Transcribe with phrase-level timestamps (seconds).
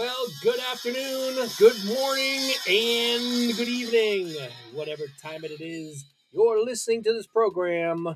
[0.00, 4.34] Well, good afternoon, good morning, and good evening.
[4.72, 8.08] Whatever time it is you're listening to this program,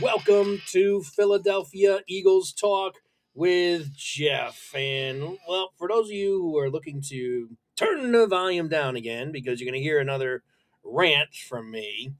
[0.00, 2.94] welcome to Philadelphia Eagles Talk
[3.34, 4.74] with Geoff.
[4.74, 9.30] And, well, for those of you who are looking to turn the volume down again
[9.30, 10.44] because you're going to hear another
[10.82, 12.14] rant from me,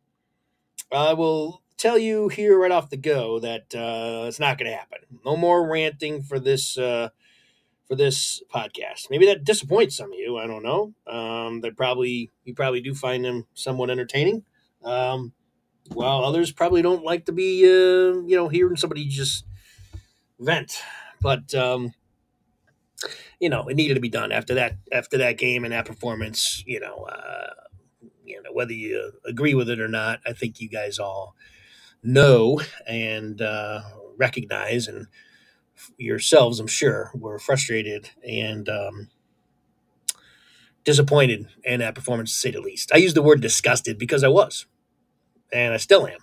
[0.93, 4.77] I will tell you here right off the go that uh, it's not going to
[4.77, 4.99] happen.
[5.25, 6.77] No more ranting for this.
[6.77, 7.09] Uh,
[7.89, 9.09] for this podcast.
[9.11, 10.37] Maybe that disappoints some of you.
[10.39, 10.95] I don't know.
[11.07, 14.45] Um, they probably you probably do find them somewhat entertaining.
[14.85, 15.33] Um,
[15.89, 19.45] while others probably don't like to be, uh, you know, hearing somebody just
[20.39, 20.83] vent.
[21.21, 21.93] But um,
[23.41, 26.63] you know, it needed to be done after that after that game and that performance.
[26.67, 27.55] You know, uh,
[28.25, 30.21] you know whether you agree with it or not.
[30.27, 31.35] I think you guys all
[32.03, 33.81] know and uh,
[34.17, 35.07] recognize and
[35.97, 39.09] yourselves, I'm sure, were frustrated and um,
[40.85, 42.91] disappointed in that performance, to say the least.
[42.95, 44.67] I use the word disgusted because I was,
[45.53, 46.21] and I still am.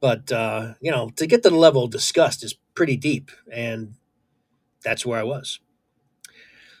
[0.00, 3.94] But uh, you know, to get to the level of disgust is pretty deep, and
[4.82, 5.60] that's where I was.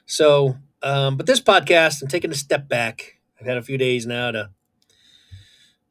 [0.06, 3.20] So, um, but this podcast, I'm taking a step back.
[3.40, 4.50] I've had a few days now to,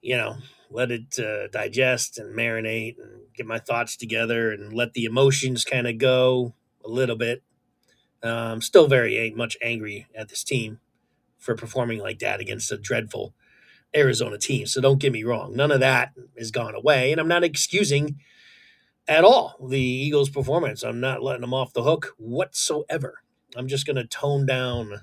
[0.01, 0.35] you know,
[0.71, 5.65] let it uh, digest and marinate and get my thoughts together and let the emotions
[5.65, 7.43] kind of go a little bit.
[8.23, 10.79] Um, still very much angry at this team
[11.39, 13.33] for performing like that against a dreadful
[13.95, 14.67] Arizona team.
[14.67, 15.55] So don't get me wrong.
[15.55, 17.11] None of that has gone away.
[17.11, 18.17] And I'm not excusing
[19.07, 20.83] at all the Eagles' performance.
[20.83, 23.23] I'm not letting them off the hook whatsoever.
[23.55, 25.01] I'm just going to tone down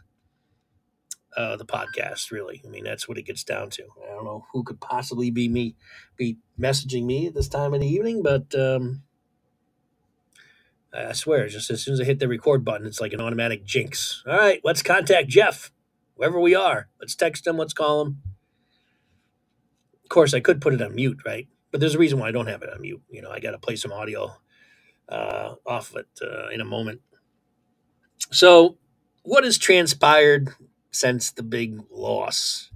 [1.38, 2.32] uh, the podcast.
[2.32, 3.84] Really, I mean that's what it gets down to.
[4.04, 5.76] I don't know who could possibly be me,
[6.16, 9.02] be messaging me at this time of the evening, but um,
[10.92, 13.64] I swear, just as soon as I hit the record button, it's like an automatic
[13.64, 14.24] jinx.
[14.26, 15.70] All right, let's contact Geoff,
[16.16, 16.88] wherever we are.
[17.00, 17.56] Let's text him.
[17.56, 18.22] Let's call him.
[20.02, 21.46] Of course, I could put it on mute, right?
[21.70, 23.02] But there's a reason why I don't have it on mute.
[23.10, 24.34] You know, I got to play some audio
[25.08, 27.02] uh, off of it uh, in a moment.
[28.32, 28.78] So,
[29.22, 30.48] what has transpired
[30.90, 32.70] since the big loss?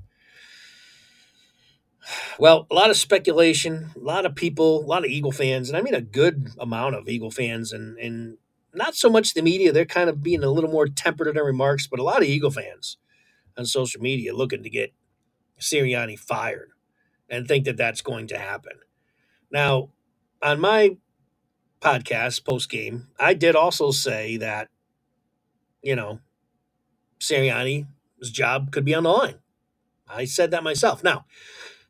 [2.38, 5.76] Well, a lot of speculation, a lot of people, a lot of Eagle fans, and
[5.76, 8.38] I mean a good amount of Eagle fans, and and
[8.74, 9.72] not so much the media.
[9.72, 12.28] They're kind of being a little more tempered in their remarks, but a lot of
[12.28, 12.96] Eagle fans
[13.56, 14.92] on social media looking to get
[15.60, 16.70] Sirianni fired
[17.28, 18.72] and think that that's going to happen.
[19.50, 19.90] Now,
[20.42, 20.96] on my
[21.80, 24.68] podcast post game, I did also say that,
[25.82, 26.20] you know,
[28.22, 29.36] Sirianni's job could be on the line.
[30.08, 31.04] I said that myself.
[31.04, 31.26] Now,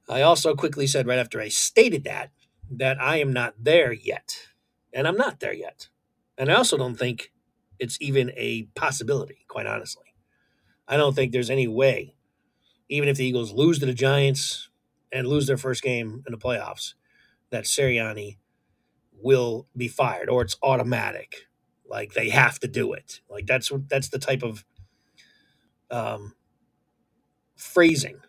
[0.09, 2.31] I also quickly said right after I stated that,
[2.71, 4.49] that I am not there yet.
[4.93, 5.89] And I'm not there yet.
[6.39, 7.33] And I also don't think
[7.79, 10.15] it's even a possibility, quite honestly.
[10.89, 12.17] I don't think there's any way,
[12.89, 14.71] even if the Eagles lose to the Giants
[15.13, 16.95] and lose their first game in the playoffs,
[17.51, 18.39] that Sirianni
[19.23, 21.49] will be fired or it's automatic.
[21.89, 23.21] Like they have to do it.
[23.31, 24.65] Like that's that's the type of
[25.93, 26.35] um,
[27.57, 28.21] phrasing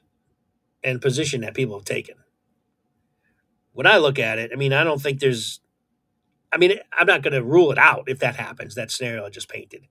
[0.84, 2.16] and position that people have taken.
[3.72, 5.60] When I look at it, I mean, I don't think there's.
[6.52, 8.76] I mean, I'm not going to rule it out if that happens.
[8.76, 9.88] That scenario I just painted.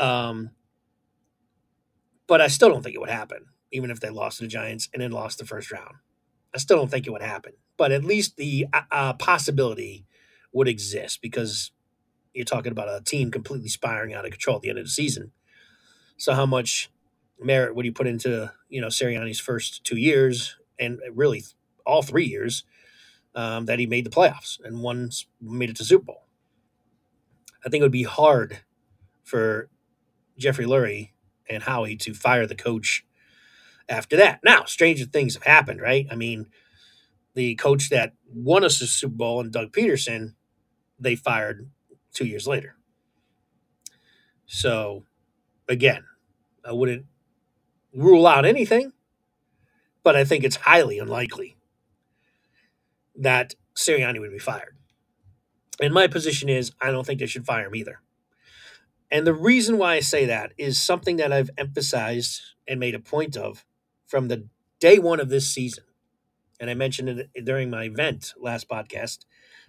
[0.00, 0.50] Um,
[2.26, 4.88] but I still don't think it would happen, even if they lost to the Giants
[4.92, 5.94] and then lost the first round.
[6.52, 10.06] I still don't think it would happen, but at least the uh, uh possibility
[10.52, 11.70] would exist because
[12.32, 14.90] you're talking about a team completely spiraling out of control at the end of the
[14.90, 15.32] season.
[16.18, 16.90] So how much
[17.40, 21.44] merit would you put into you know Sirianni's first two years and really
[21.86, 22.64] all three years
[23.34, 25.10] um, that he made the playoffs and one
[25.40, 26.26] made it to Super Bowl?
[27.64, 28.58] I think it would be hard
[29.24, 29.70] for
[30.38, 31.10] Jeffrey Lurie
[31.50, 33.04] and Howie to fire the coach
[33.88, 34.40] after that.
[34.44, 36.06] Now, stranger things have happened, right?
[36.10, 36.46] I mean,
[37.34, 40.34] the coach that won us the Super Bowl and Doug Pederson,
[40.98, 41.70] they fired
[42.12, 42.76] two years later.
[44.46, 45.04] So,
[45.68, 46.04] again,
[46.64, 47.06] I wouldn't
[47.94, 48.92] rule out anything,
[50.02, 51.56] but I think it's highly unlikely
[53.16, 54.76] that Sirianni would be fired.
[55.80, 58.00] And my position is I don't think they should fire him either.
[59.10, 63.00] And the reason why I say that is something that I've emphasized and made a
[63.00, 63.64] point of
[64.06, 64.46] from the
[64.80, 65.84] day one of this season.
[66.60, 69.20] And I mentioned it during my event last podcast,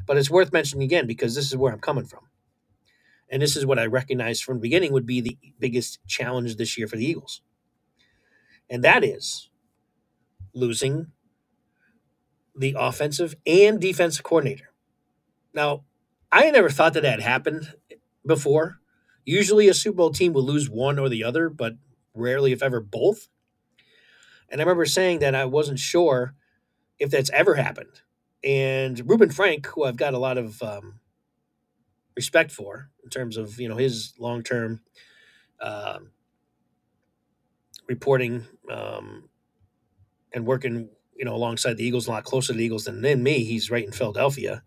[0.05, 2.28] but it's worth mentioning again because this is where I'm coming from.
[3.31, 6.77] And this is what I recognized from the beginning would be the biggest challenge this
[6.77, 7.41] year for the Eagles.
[8.69, 9.49] And that is
[10.53, 11.07] losing
[12.55, 14.71] the offensive and defensive coordinator.
[15.53, 15.83] Now,
[16.31, 17.73] I never thought that had happened
[18.25, 18.79] before
[19.29, 21.73] Usually a Super Bowl team will lose one or the other, but
[22.15, 23.27] rarely, if ever, both.
[24.49, 26.33] And I remember saying that I wasn't sure
[26.97, 28.01] if that's ever happened.
[28.43, 30.99] And Reuben Frank, who I've got a lot of um,
[32.19, 34.81] respect for in terms of you know his long term
[35.62, 36.00] uh,
[37.88, 39.30] reporting um,
[40.33, 43.24] and working you know alongside the Eagles a lot closer to the Eagles than, than
[43.24, 43.44] me.
[43.44, 44.63] He's right in Philadelphia,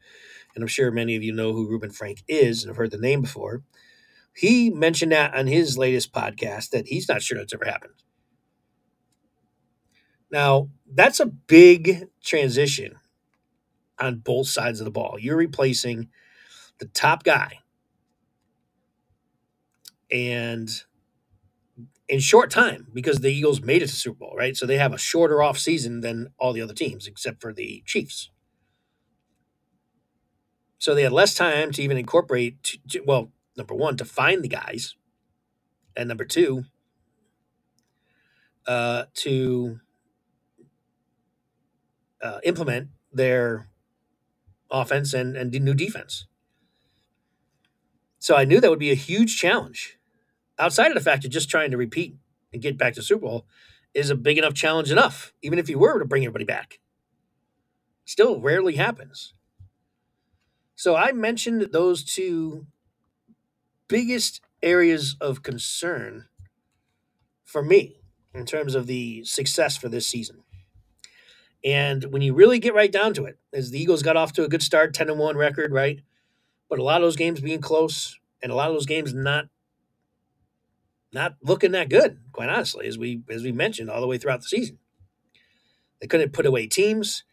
[0.55, 2.99] and I'm sure many of you know who Reuben Frank is and have heard the
[2.99, 3.63] name before.
[4.35, 7.95] He mentioned that on his latest podcast that he's not sure that's ever happened.
[10.31, 12.97] Now, that's a big transition
[13.99, 15.17] on both sides of the ball.
[15.19, 16.09] You're replacing
[16.79, 17.59] the top guy.
[20.11, 20.71] And
[22.09, 24.57] in short time, because the Eagles made it to Super Bowl, right?
[24.57, 27.83] So they have a shorter off season than all the other teams, except for the
[27.87, 28.31] Chiefs.
[30.79, 34.43] So they had less time to even incorporate, to, to, well, number one, to find
[34.43, 34.97] the guys,
[35.97, 36.65] and number two,
[38.67, 39.79] uh, to
[42.21, 43.69] uh, implement their
[44.71, 46.27] offense and, and new defense.
[48.23, 49.99] So I knew that would be a huge challenge.
[50.57, 52.15] Outside of the fact of just trying to repeat
[52.53, 53.47] and get back to Super Bowl
[53.95, 56.79] is a big enough challenge enough, even if you were to bring everybody back.
[58.05, 59.35] Still rarely happens.
[60.77, 62.69] So I mentioned those two
[63.89, 66.27] biggest areas of concern
[67.43, 67.97] for me
[68.33, 70.45] in terms of the success for this season.
[71.65, 74.45] And when you really get right down to it, as the Eagles got off to
[74.45, 76.03] a good start, 10 and 1 record, right?
[76.73, 79.45] But a lot of those games being close and a lot of those games not
[81.13, 84.41] not looking that good, quite honestly, as we as we mentioned all the way throughout
[84.41, 84.79] the season.
[86.01, 87.25] They couldn't put away teams.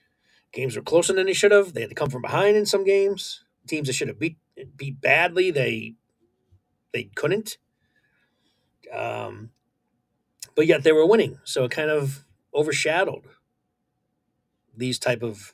[0.51, 1.74] Games were closer than they should have.
[1.74, 3.45] They had to come from behind in some games.
[3.65, 4.36] Teams that should have beat
[4.75, 5.95] beat badly, they
[6.92, 7.59] they couldn't.
[8.94, 9.51] Um,
[10.53, 13.24] but yet they were winning, so it kind of overshadowed
[14.75, 15.53] these type of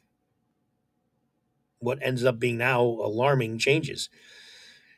[1.80, 4.10] what ends up being now alarming changes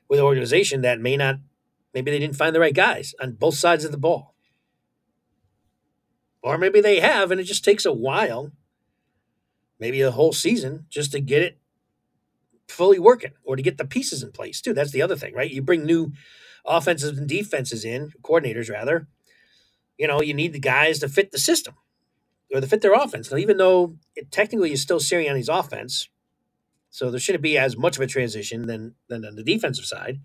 [0.09, 1.35] with an organization that may not
[1.93, 4.35] maybe they didn't find the right guys on both sides of the ball.
[6.43, 8.51] Or maybe they have and it just takes a while
[9.79, 11.59] maybe a whole season just to get it
[12.67, 14.73] fully working or to get the pieces in place too.
[14.73, 15.51] That's the other thing right?
[15.51, 16.11] You bring new
[16.65, 19.07] offenses and defenses in coordinators rather.
[19.97, 21.75] You know you need the guys to fit the system
[22.53, 23.31] or to fit their offense.
[23.31, 26.09] Now, even though it, technically is still Sirianni's offense,
[26.97, 30.19] so there shouldn't be as much of a transition than than on the defensive side.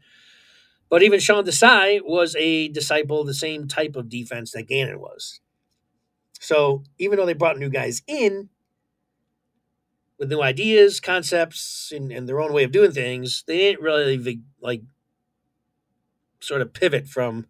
[0.88, 4.98] But even Sean Desai was a disciple of the same type of defense that Gannon
[4.98, 5.40] was.
[6.40, 8.48] So even though they brought new guys in
[10.18, 14.40] with new ideas, concepts, and, and their own way of doing things, they didn't really
[14.62, 14.82] like
[16.40, 17.48] sort of pivot from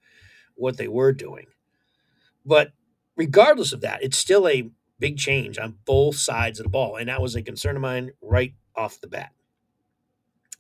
[0.57, 1.47] what they were doing.
[2.45, 2.73] But
[3.17, 6.97] regardless of that, it's still a big change on both sides of the ball.
[6.97, 9.33] And that was a concern of mine right off the bat.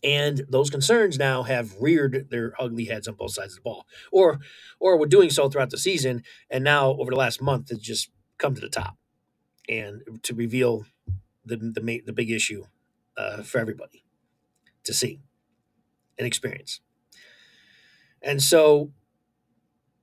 [0.04, 3.87] And those concerns now have reared their ugly heads on both sides of the ball,
[4.11, 4.40] or,
[4.81, 6.23] or were doing so throughout the season.
[6.50, 8.97] And now, over the last month, it's just come to the top,
[9.69, 10.87] and to reveal
[11.45, 12.64] the the, the big issue
[13.16, 14.04] uh, for everybody
[14.85, 15.21] to see
[16.19, 16.81] and experience.
[18.21, 18.90] And so,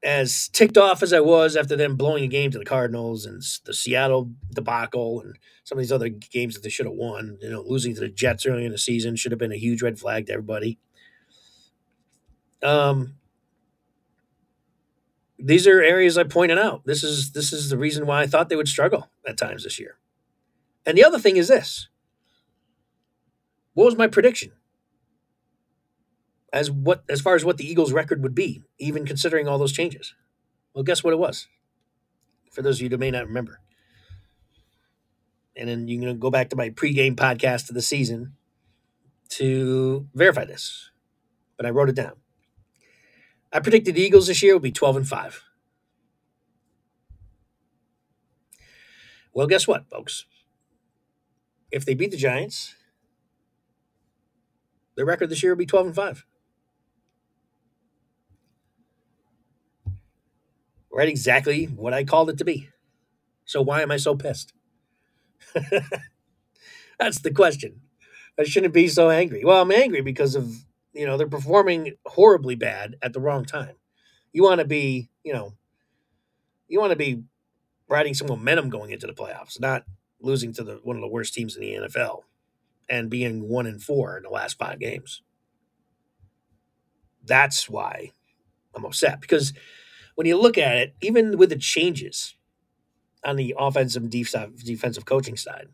[0.01, 3.41] as ticked off as I was after them blowing a game to the Cardinals and
[3.65, 7.49] the Seattle debacle and some of these other games that they should have won, you
[7.49, 9.99] know, losing to the Jets early in the season should have been a huge red
[9.99, 10.79] flag to everybody.
[12.63, 13.15] Um,
[15.37, 16.85] these are areas I pointed out.
[16.85, 19.79] This is this is the reason why I thought they would struggle at times this
[19.79, 19.97] year.
[20.85, 21.87] And the other thing is this.
[23.73, 24.51] What was my prediction?
[26.51, 29.71] As what as far as what the Eagles' record would be, even considering all those
[29.71, 30.13] changes.
[30.73, 31.47] Well, guess what it was?
[32.51, 33.59] For those of you who may not remember.
[35.55, 38.33] And then you can go back to my pregame podcast of the season
[39.29, 40.89] to verify this.
[41.57, 42.13] But I wrote it down.
[43.51, 45.43] I predicted the Eagles this year would be 12 and 5.
[49.33, 50.25] Well, guess what, folks?
[51.71, 52.75] If they beat the Giants,
[54.95, 56.25] their record this year will be 12 and 5.
[60.91, 62.69] Right exactly what I called it to be.
[63.46, 64.53] So why am I so pissed?
[67.00, 67.81] That's the question.
[68.39, 69.43] I shouldn't be so angry.
[69.43, 70.53] Well, I'm angry because of,
[70.93, 73.75] you know, they're performing horribly bad at the wrong time.
[74.31, 75.53] You want to be, you know,
[76.67, 77.24] you want to be
[77.88, 79.84] riding some momentum going into the playoffs, not
[80.22, 82.22] losing to the one of the worst teams in the NFL
[82.89, 85.22] and being one and four in the last five games.
[87.25, 88.12] That's why
[88.75, 89.53] I'm upset because
[90.19, 92.35] when you look at it, even with the changes
[93.23, 95.69] on the offensive and defensive coaching side,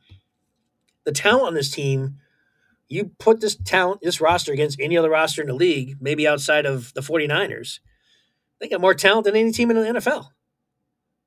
[1.03, 2.17] the talent on this team,
[2.87, 6.67] you put this talent, this roster against any other roster in the league, maybe outside
[6.67, 7.79] of the 49ers,
[8.59, 10.27] they got more talent than any team in the NFL.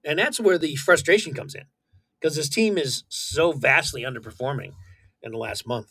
[0.04, 1.64] And that's where the frustration comes in
[2.20, 4.75] because this team is so vastly underperforming
[5.25, 5.88] in the last month.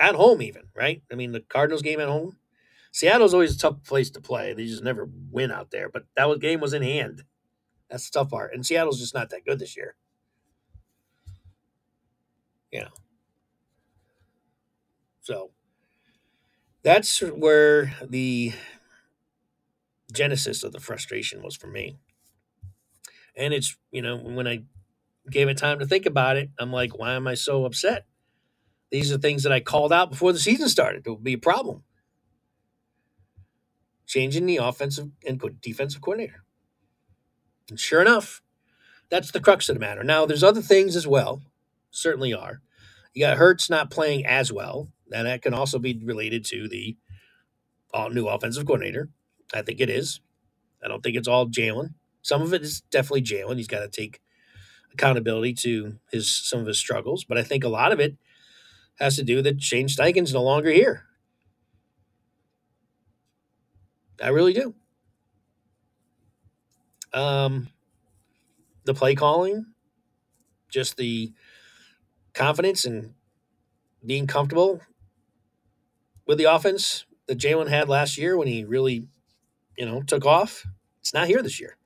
[0.00, 1.02] At home, even, right?
[1.12, 2.37] I mean, the Cardinals game at home.
[2.98, 4.52] Seattle's always a tough place to play.
[4.52, 5.88] They just never win out there.
[5.88, 7.22] But that game was in hand.
[7.88, 8.52] That's the tough part.
[8.52, 9.94] And Seattle's just not that good this year.
[12.72, 12.88] You know.
[15.20, 15.52] So
[16.82, 18.52] that's where the
[20.12, 22.00] genesis of the frustration was for me.
[23.36, 24.64] And it's, you know, when I
[25.30, 28.06] gave it time to think about it, I'm like, why am I so upset?
[28.90, 31.06] These are things that I called out before the season started.
[31.06, 31.84] It would be a problem.
[34.08, 36.42] Changing the offensive and defensive coordinator.
[37.70, 38.42] And sure enough,
[39.10, 40.02] that's the crux of the matter.
[40.02, 41.42] Now, there's other things as well,
[41.90, 42.60] certainly are.
[43.14, 46.96] You got Hurts not playing as well, and that can also be related to the
[47.92, 49.10] all new offensive coordinator.
[49.54, 50.20] I think it is.
[50.82, 51.94] I don't think it's all Jalen.
[52.22, 53.56] Some of it is definitely Jalen.
[53.56, 54.20] He's got to take
[54.92, 58.16] accountability to his some of his struggles, but I think a lot of it
[58.98, 61.07] has to do that Shane Steichen's no longer here.
[64.22, 64.74] I really do.
[67.12, 67.68] Um,
[68.84, 69.66] the play calling,
[70.70, 71.32] just the
[72.34, 73.14] confidence and
[74.04, 74.80] being comfortable
[76.26, 79.06] with the offense that Jalen had last year when he really,
[79.76, 80.64] you know, took off.
[81.00, 81.76] It's not here this year.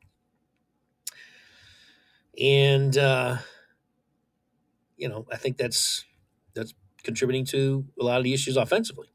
[2.41, 3.39] And uh,
[4.97, 6.05] you know, I think that's
[6.55, 9.09] that's contributing to a lot of the issues offensively.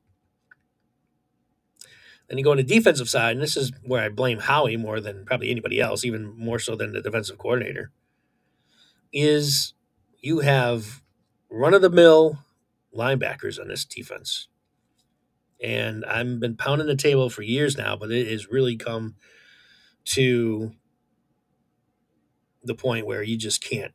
[2.27, 4.99] Then you go on the defensive side, and this is where I blame Howie more
[4.99, 7.91] than probably anybody else, even more so than the defensive coordinator.
[9.13, 9.73] Is
[10.19, 11.01] you have
[11.49, 12.39] run of the mill
[12.95, 14.47] linebackers on this defense.
[15.63, 19.15] And I've been pounding the table for years now, but it has really come
[20.05, 20.71] to
[22.63, 23.93] the point where you just can't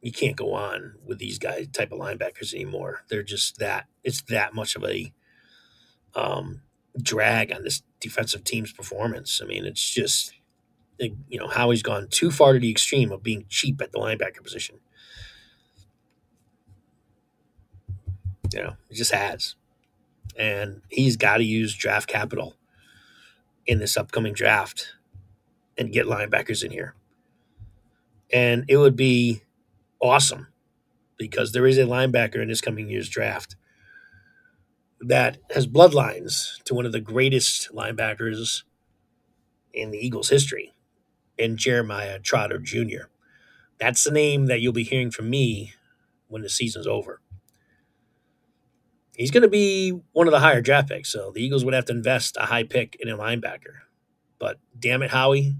[0.00, 3.02] you can't go on with these guys type of linebackers anymore.
[3.08, 5.12] They're just that it's that much of a
[6.14, 6.62] um,
[7.02, 9.40] drag on this defensive team's performance.
[9.42, 10.32] I mean, it's just
[10.98, 13.98] you know how he's gone too far to the extreme of being cheap at the
[13.98, 14.76] linebacker position.
[18.52, 19.54] You know, he just has,
[20.36, 22.54] and he's got to use draft capital
[23.66, 24.94] in this upcoming draft
[25.76, 26.94] and get linebackers in here.
[28.32, 29.42] And it would be
[30.00, 30.48] awesome
[31.18, 33.56] because there is a linebacker in this coming year's draft
[35.00, 38.62] that has bloodlines to one of the greatest linebackers
[39.72, 40.72] in the Eagles' history,
[41.36, 43.06] in Jeremiah Trotter Jr.
[43.78, 45.74] That's the name that you'll be hearing from me
[46.26, 47.20] when the season's over.
[49.16, 51.86] He's going to be one of the higher draft picks, so the Eagles would have
[51.86, 53.80] to invest a high pick in a linebacker.
[54.38, 55.54] But damn it, Howie,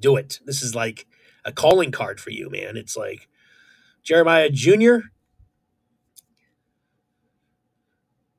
[0.00, 0.40] do it.
[0.44, 1.06] This is like
[1.44, 2.76] a calling card for you, man.
[2.76, 3.28] It's like
[4.02, 4.98] Jeremiah Jr.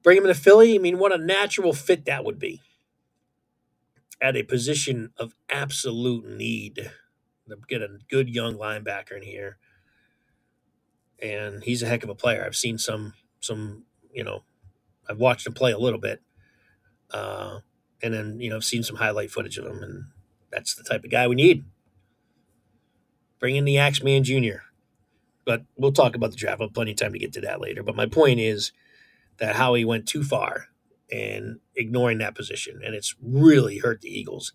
[0.03, 0.75] Bring him to Philly.
[0.75, 2.61] I mean, what a natural fit that would be
[4.21, 6.91] at a position of absolute need.
[7.67, 9.57] Get a good young linebacker in here,
[11.21, 12.43] and he's a heck of a player.
[12.45, 14.43] I've seen some some you know,
[15.09, 16.21] I've watched him play a little bit,
[17.11, 17.59] uh,
[18.03, 20.05] and then you know I've seen some highlight footage of him, and
[20.51, 21.65] that's the type of guy we need.
[23.39, 24.61] Bring in the Axeman Jr.
[25.45, 26.61] But we'll talk about the draft.
[26.61, 27.81] I'll have plenty of time to get to that later.
[27.81, 28.71] But my point is
[29.39, 30.67] that Howie went too far
[31.11, 34.53] and ignoring that position, and it's really hurt the Eagles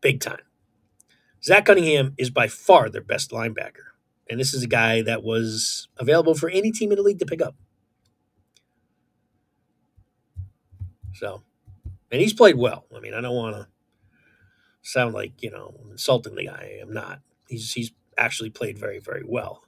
[0.00, 0.42] big time.
[1.42, 3.94] Zach Cunningham is by far their best linebacker,
[4.28, 7.26] and this is a guy that was available for any team in the league to
[7.26, 7.56] pick up.
[11.14, 11.42] So,
[12.10, 12.86] and he's played well.
[12.94, 13.68] I mean, I don't want to
[14.82, 16.78] sound like you know insulting the guy.
[16.82, 17.20] I'm not.
[17.48, 19.62] He's he's actually played very very well.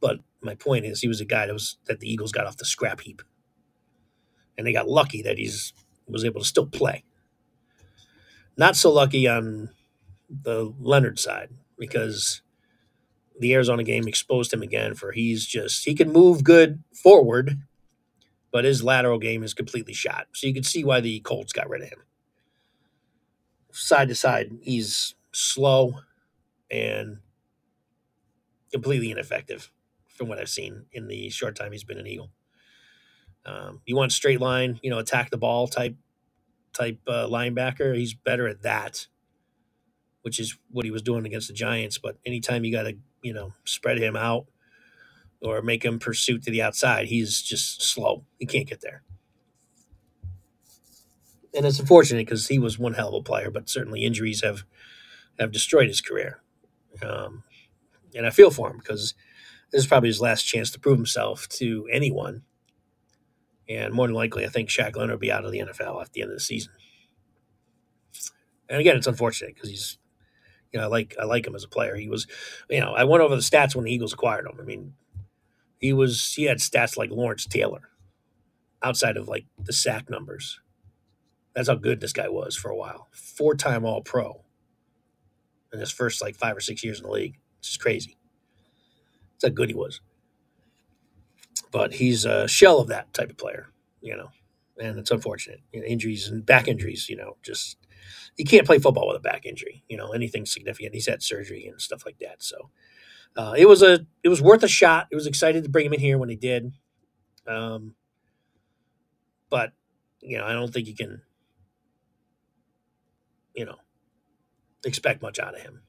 [0.00, 2.56] But my point is, he was a guy that was that the Eagles got off
[2.56, 3.22] the scrap heap,
[4.56, 5.72] and they got lucky that he's
[6.08, 7.02] was able to still play.
[8.56, 9.70] Not so lucky on
[10.30, 12.42] the Leonard side because
[13.38, 17.60] the Arizona game exposed him again for he's just he can move good forward,
[18.50, 20.28] but his lateral game is completely shot.
[20.32, 21.98] So you can see why the Colts got rid of him.
[23.72, 26.00] Side to side, he's slow
[26.70, 27.18] and
[28.72, 29.70] completely ineffective
[30.08, 32.30] from what I've seen in the short time he's been an Eagle.
[33.46, 35.96] Um, you want straight line, you know, attack the ball type
[36.74, 37.96] type uh, linebacker.
[37.96, 39.06] He's better at that,
[40.22, 41.98] which is what he was doing against the Giants.
[41.98, 44.46] But anytime you got to, you know, spread him out
[45.42, 48.24] or make him pursuit to the outside, he's just slow.
[48.38, 49.02] He can't get there.
[51.54, 54.64] And it's unfortunate because he was one hell of a player, but certainly injuries have
[55.38, 56.40] have destroyed his career.
[57.02, 57.44] Um,
[58.14, 59.14] and I feel for him because
[59.72, 62.42] this is probably his last chance to prove himself to anyone.
[63.68, 66.12] And more than likely, I think Shaq Leonard will be out of the NFL at
[66.12, 66.72] the end of the season.
[68.68, 69.98] And again, it's unfortunate because he's,
[70.72, 71.96] you know, I like I like him as a player.
[71.96, 72.26] He was,
[72.70, 74.58] you know, I went over the stats when the Eagles acquired him.
[74.60, 74.94] I mean,
[75.78, 77.90] he was he had stats like Lawrence Taylor,
[78.82, 80.60] outside of like the sack numbers.
[81.54, 83.08] That's how good this guy was for a while.
[83.12, 84.44] Four time All Pro
[85.72, 87.38] in his first like five or six years in the league.
[87.58, 88.16] It's just crazy.
[89.34, 90.00] That's how good he was.
[91.76, 93.66] But he's a shell of that type of player,
[94.00, 94.30] you know,
[94.80, 95.60] and it's unfortunate.
[95.74, 97.76] You know, injuries and back injuries, you know, just
[98.38, 100.94] you can't play football with a back injury, you know, anything significant.
[100.94, 102.42] He's had surgery and stuff like that.
[102.42, 102.70] So
[103.36, 105.08] uh, it was a it was worth a shot.
[105.12, 106.72] It was excited to bring him in here when he did.
[107.46, 107.94] Um,
[109.50, 109.74] but
[110.22, 111.20] you know, I don't think you can,
[113.54, 113.76] you know,
[114.86, 115.82] expect much out of him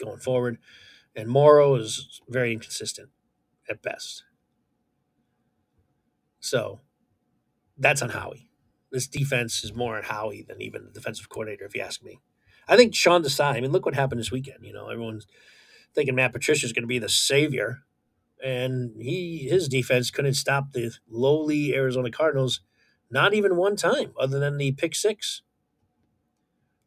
[0.00, 0.58] going forward.
[1.14, 3.10] And Morrow is very inconsistent
[3.70, 4.24] at best.
[6.40, 6.80] So
[7.76, 8.50] that's on Howie.
[8.90, 12.20] This defense is more on Howie than even the defensive coordinator, if you ask me.
[12.66, 14.64] I think Sean Desai, I mean, look what happened this weekend.
[14.64, 15.26] You know, everyone's
[15.94, 17.80] thinking Matt Patricia is going to be the savior.
[18.42, 22.60] And he his defense couldn't stop the lowly Arizona Cardinals
[23.10, 25.42] not even one time, other than the pick six.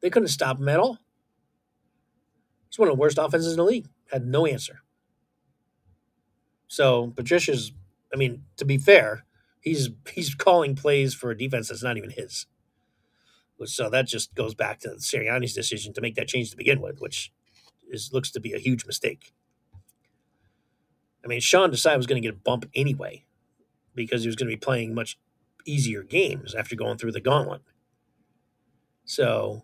[0.01, 0.99] They couldn't stop him at all.
[2.67, 3.87] It's one of the worst offenses in the league.
[4.11, 4.81] Had no answer.
[6.67, 7.71] So Patricia's,
[8.13, 9.25] I mean, to be fair,
[9.61, 12.47] he's he's calling plays for a defense that's not even his.
[13.63, 16.99] So that just goes back to Sirianni's decision to make that change to begin with,
[16.99, 17.31] which
[17.89, 19.33] is looks to be a huge mistake.
[21.23, 23.23] I mean, Sean Desai was going to get a bump anyway
[23.93, 25.19] because he was going to be playing much
[25.65, 27.61] easier games after going through the gauntlet.
[29.05, 29.63] So,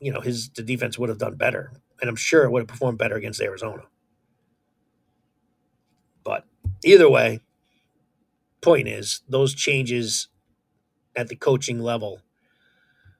[0.00, 2.68] you know, his the defense would have done better, and I'm sure it would have
[2.68, 3.84] performed better against Arizona.
[6.24, 6.44] But
[6.84, 7.40] either way,
[8.60, 10.28] point is those changes
[11.16, 12.20] at the coaching level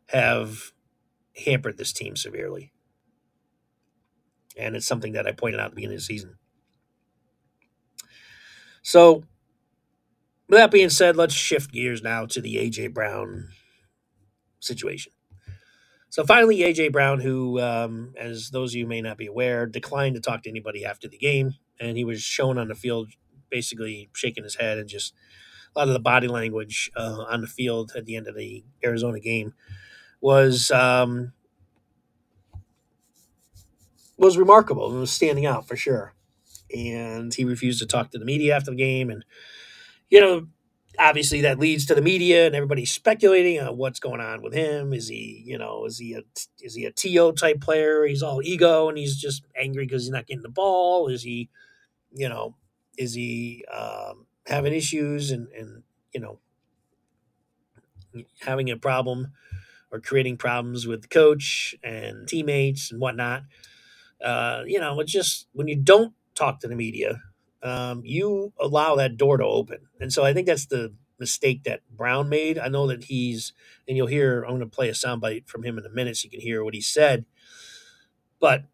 [0.08, 0.72] have
[1.44, 2.72] hampered this team severely.
[4.56, 6.36] And it's something that I pointed out at the beginning of the season.
[8.82, 9.24] So,
[10.48, 13.48] with that being said, let's shift gears now to the AJ Brown
[14.60, 15.12] situation.
[16.10, 20.14] So finally, AJ Brown, who, um, as those of you may not be aware, declined
[20.14, 23.10] to talk to anybody after the game, and he was shown on the field
[23.50, 25.14] basically shaking his head and just
[25.74, 28.64] a lot of the body language uh, on the field at the end of the
[28.84, 29.54] Arizona game
[30.20, 31.32] was um,
[34.16, 36.14] was remarkable and was standing out for sure.
[36.74, 39.24] And he refused to talk to the media after the game, and
[40.10, 40.48] you know,
[40.98, 44.92] obviously that leads to the media and everybody speculating on what's going on with him.
[44.92, 46.22] Is he, you know, is he a
[46.60, 48.04] is he a to type player?
[48.04, 51.08] He's all ego and he's just angry because he's not getting the ball.
[51.08, 51.48] Is he,
[52.12, 52.56] you know,
[52.98, 55.82] is he um, having issues and and
[56.12, 56.40] you know
[58.40, 59.32] having a problem
[59.90, 63.44] or creating problems with the coach and teammates and whatnot?
[64.22, 67.22] Uh, you know, it's just when you don't talk to the media
[67.62, 69.88] um, you allow that door to open.
[70.00, 72.58] And so I think that's the mistake that Brown made.
[72.58, 73.52] I know that he's,
[73.86, 76.26] and you'll hear, I'm going to play a soundbite from him in a minute so
[76.26, 77.24] you can hear what he said.
[78.40, 78.64] But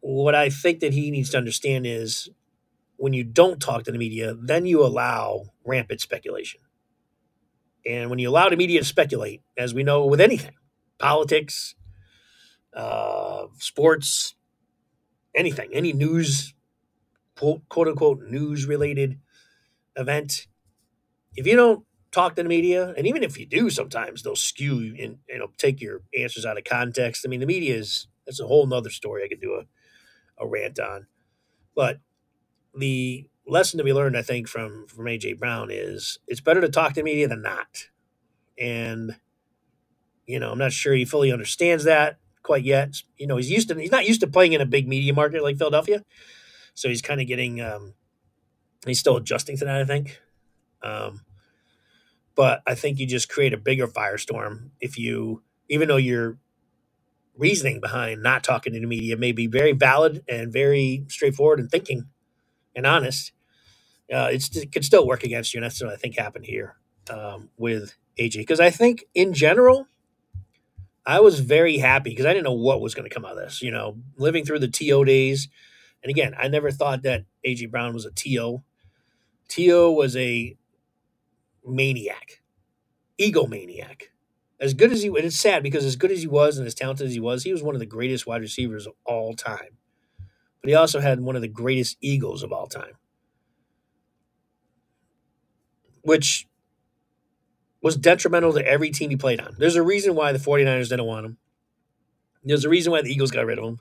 [0.00, 2.28] what I think that he needs to understand is
[2.98, 6.60] when you don't talk to the media, then you allow rampant speculation.
[7.86, 10.54] And when you allow the media to speculate, as we know with anything,
[10.98, 11.74] politics,
[12.74, 14.34] uh, sports,
[15.34, 16.54] anything, any news
[17.36, 19.18] quote, quote unquote news related
[19.96, 20.48] event,
[21.36, 24.96] if you don't talk to the media, and even if you do, sometimes they'll skew
[25.00, 27.24] and you know take your answers out of context.
[27.26, 29.24] I mean, the media is that's a whole nother story.
[29.24, 29.82] I could do a,
[30.44, 31.06] a rant on,
[31.76, 32.00] but
[32.76, 36.68] the lesson to be learned, I think, from from AJ Brown is it's better to
[36.68, 37.88] talk to media than not.
[38.58, 39.16] And
[40.26, 42.96] you know, I'm not sure he fully understands that quite yet.
[43.16, 45.42] You know, he's used to he's not used to playing in a big media market
[45.42, 46.04] like Philadelphia.
[46.74, 47.94] So he's kind of getting, um,
[48.86, 50.20] he's still adjusting to that, I think.
[50.82, 51.22] Um,
[52.36, 56.38] but I think you just create a bigger firestorm if you, even though your
[57.36, 61.70] reasoning behind not talking to the media may be very valid and very straightforward and
[61.70, 62.06] thinking
[62.78, 63.32] and honest,
[64.12, 65.58] uh, it could still work against you.
[65.58, 66.76] And that's what I think happened here
[67.10, 68.34] um, with AJ.
[68.36, 69.88] Because I think in general,
[71.04, 73.38] I was very happy because I didn't know what was going to come out of
[73.38, 73.62] this.
[73.62, 75.48] You know, living through the TO days,
[76.04, 78.62] and again, I never thought that AJ Brown was a TO.
[79.48, 80.56] TO was a
[81.66, 82.42] maniac,
[83.18, 84.02] egomaniac.
[84.60, 86.74] As good as he, and it's sad because as good as he was and as
[86.74, 89.78] talented as he was, he was one of the greatest wide receivers of all time.
[90.60, 92.94] But he also had one of the greatest egos of all time,
[96.02, 96.46] which
[97.80, 99.54] was detrimental to every team he played on.
[99.58, 101.36] There's a reason why the 49ers didn't want him.
[102.42, 103.80] There's a reason why the Eagles got rid of him.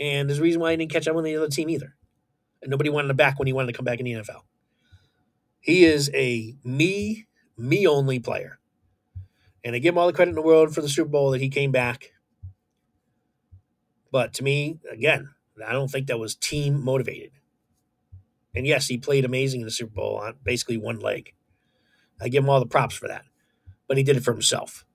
[0.00, 1.94] And there's a reason why he didn't catch up with the other team either.
[2.60, 4.42] And nobody wanted him back when he wanted to come back in the NFL.
[5.60, 8.58] He is a me, me only player.
[9.64, 11.40] And I give him all the credit in the world for the Super Bowl that
[11.40, 12.12] he came back.
[14.10, 15.30] But to me, again,
[15.62, 17.32] I don't think that was team motivated.
[18.54, 21.34] And yes, he played amazing in the Super Bowl on basically one leg.
[22.20, 23.24] I give him all the props for that.
[23.88, 24.86] But he did it for himself.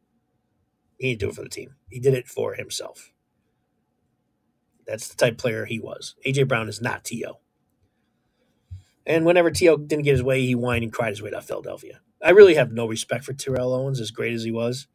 [0.97, 1.75] He didn't do it for the team.
[1.89, 3.11] He did it for himself.
[4.87, 6.15] That's the type player he was.
[6.25, 7.39] AJ Brown is not T.O.
[9.05, 9.77] And whenever T.O.
[9.77, 12.01] didn't get his way, he whined and cried his way to Philadelphia.
[12.23, 14.87] I really have no respect for Terrell Owens, as great as he was.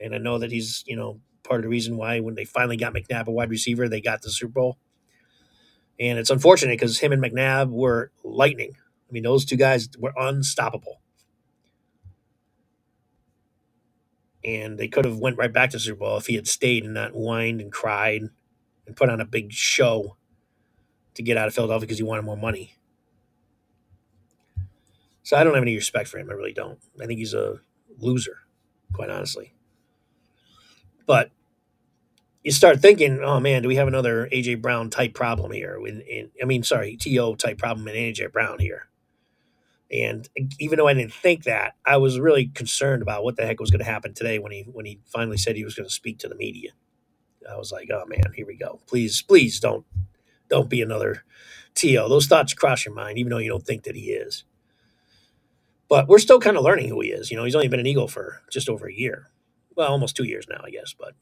[0.00, 2.76] And I know that he's, you know, part of the reason why when they finally
[2.76, 4.78] got McNabb a wide receiver, they got the Super Bowl.
[5.98, 8.72] And it's unfortunate because him and McNabb were lightning.
[9.08, 11.00] I mean, those two guys were unstoppable.
[14.44, 16.94] And they could have went right back to Super Bowl if he had stayed and
[16.94, 18.22] not whined and cried
[18.86, 20.16] and put on a big show
[21.14, 22.76] to get out of Philadelphia because he wanted more money.
[25.22, 26.30] So I don't have any respect for him.
[26.30, 26.78] I really don't.
[27.02, 27.56] I think he's a
[27.98, 28.38] loser,
[28.92, 29.54] quite honestly.
[31.06, 31.30] But
[32.46, 35.76] you start thinking, oh man, do we have another AJ Brown type problem here?
[35.84, 38.86] In, in, I mean, sorry, TO type problem in AJ Brown here.
[39.90, 40.28] And
[40.60, 43.72] even though I didn't think that, I was really concerned about what the heck was
[43.72, 46.20] going to happen today when he when he finally said he was going to speak
[46.20, 46.70] to the media.
[47.50, 48.80] I was like, oh man, here we go.
[48.86, 49.84] Please, please don't
[50.48, 51.24] don't be another
[51.74, 52.08] TO.
[52.08, 54.44] Those thoughts cross your mind, even though you don't think that he is.
[55.88, 57.32] But we're still kind of learning who he is.
[57.32, 59.32] You know, he's only been an Eagle for just over a year.
[59.76, 60.94] Well, almost two years now, I guess.
[60.96, 61.14] But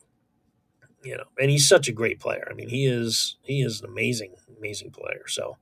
[1.04, 2.48] you know, and he's such a great player.
[2.50, 5.24] I mean, he is he is an amazing, amazing player.
[5.26, 5.58] So,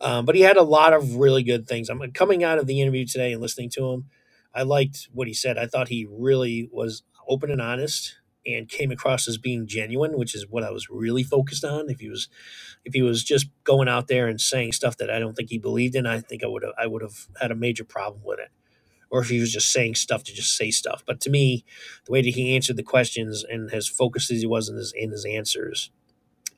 [0.00, 1.88] um, but he had a lot of really good things.
[1.88, 4.06] I'm coming out of the interview today and listening to him.
[4.54, 5.58] I liked what he said.
[5.58, 10.34] I thought he really was open and honest and came across as being genuine, which
[10.34, 11.90] is what I was really focused on.
[11.90, 12.28] If he was,
[12.84, 15.58] if he was just going out there and saying stuff that I don't think he
[15.58, 18.38] believed in, I think I would have, I would have had a major problem with
[18.38, 18.50] it.
[19.16, 21.02] Or if he was just saying stuff to just say stuff.
[21.06, 21.64] But to me,
[22.04, 24.92] the way that he answered the questions and as focused as he was in his
[24.94, 25.90] in his answers,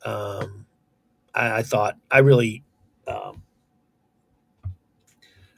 [0.04, 0.66] um,
[1.34, 2.64] I, I thought I really,
[3.06, 3.42] um,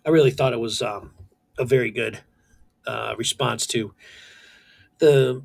[0.07, 1.13] I really thought it was um,
[1.59, 2.21] a very good
[2.87, 3.95] uh, response to
[4.99, 5.43] the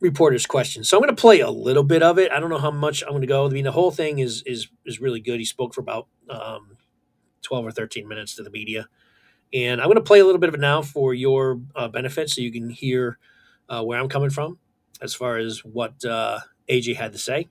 [0.00, 0.84] reporter's question.
[0.84, 2.32] So I'm going to play a little bit of it.
[2.32, 3.46] I don't know how much I'm going to go.
[3.46, 5.40] I mean, the whole thing is is is really good.
[5.40, 6.78] He spoke for about um,
[7.42, 8.88] 12 or 13 minutes to the media,
[9.54, 12.28] and I'm going to play a little bit of it now for your uh, benefit,
[12.28, 13.18] so you can hear
[13.68, 14.58] uh, where I'm coming from
[15.00, 17.48] as far as what uh, AJ had to say,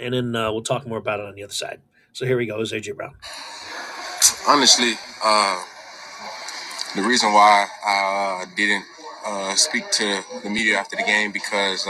[0.00, 1.82] and then uh, we'll talk more about it on the other side.
[2.12, 2.60] So here we go.
[2.60, 3.14] Is AJ Brown?
[4.48, 5.62] Honestly, uh,
[6.96, 8.84] the reason why I didn't
[9.26, 11.84] uh, speak to the media after the game because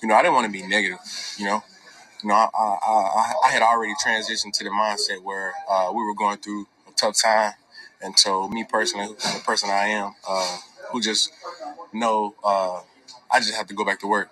[0.00, 0.98] you know I didn't want to be negative.
[1.38, 1.62] You know,
[2.22, 5.52] you know I, I, I, I had already transitioned to the mindset where
[5.92, 7.52] we were going through a tough time,
[8.02, 10.58] and so me personally, the person I am, uh,
[10.92, 11.30] who just
[11.92, 12.80] know uh,
[13.32, 14.30] I just have to go back to work.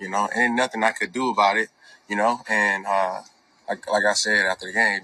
[0.00, 1.70] You know, and nothing I could do about it.
[2.08, 3.22] You know, and uh,
[3.68, 5.02] like like I said after the game,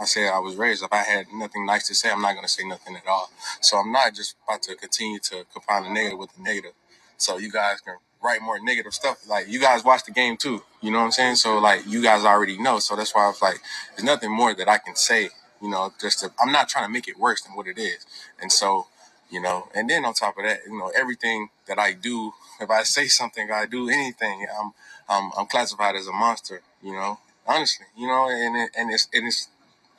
[0.00, 0.82] I said I was raised.
[0.84, 3.30] If I had nothing nice to say, I'm not going to say nothing at all.
[3.60, 6.72] So I'm not just about to continue to compound the negative with the negative.
[7.18, 9.28] So you guys can write more negative stuff.
[9.28, 10.62] Like you guys watch the game too.
[10.82, 11.36] You know what I'm saying?
[11.36, 12.78] So like you guys already know.
[12.80, 13.58] So that's why I was like,
[13.96, 15.30] there's nothing more that I can say.
[15.62, 18.06] You know, just to, I'm not trying to make it worse than what it is.
[18.40, 18.86] And so,
[19.30, 22.70] you know, and then on top of that, you know, everything that I do, if
[22.70, 24.72] I say something, I do anything, I'm
[25.08, 26.62] I'm, I'm classified as a monster.
[26.82, 29.48] You know, honestly, you know, and it, and it's and it's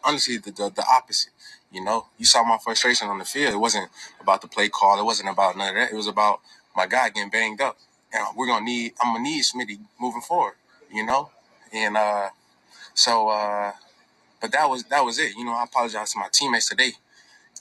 [0.04, 1.34] honestly the, the the opposite.
[1.72, 3.54] You know, you saw my frustration on the field.
[3.54, 3.90] It wasn't
[4.22, 5.00] about the play call.
[5.00, 5.92] It wasn't about none of that.
[5.92, 6.42] It was about
[6.76, 7.78] my guy getting banged up.
[8.14, 8.94] And we're gonna need.
[9.02, 10.56] I'm gonna need Smitty moving forward.
[10.92, 11.32] You know,
[11.74, 12.30] and uh,
[12.94, 13.30] so.
[13.30, 13.74] uh
[14.42, 15.36] but that was that was it.
[15.38, 16.94] You know, I apologize to my teammates today.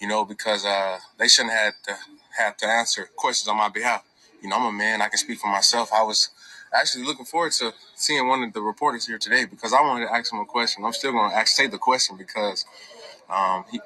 [0.00, 1.96] You know, because uh, they shouldn't have to
[2.38, 4.04] have to answer questions on my behalf.
[4.42, 5.02] You know, I'm a man.
[5.02, 5.92] I can speak for myself.
[5.92, 6.30] I was
[6.74, 10.12] actually looking forward to seeing one of the reporters here today because I wanted to
[10.14, 10.84] ask him a question.
[10.84, 12.64] I'm still going to ask say the question because
[13.30, 13.80] um, he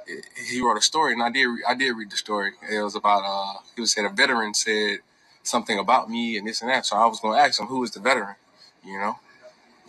[0.51, 2.53] he wrote a story and I did I did read the story.
[2.71, 4.99] It was about uh he was said a veteran said
[5.43, 6.87] something about me and this and that.
[6.87, 8.37] So I was going to ask him who is the veteran,
[8.85, 9.19] you know,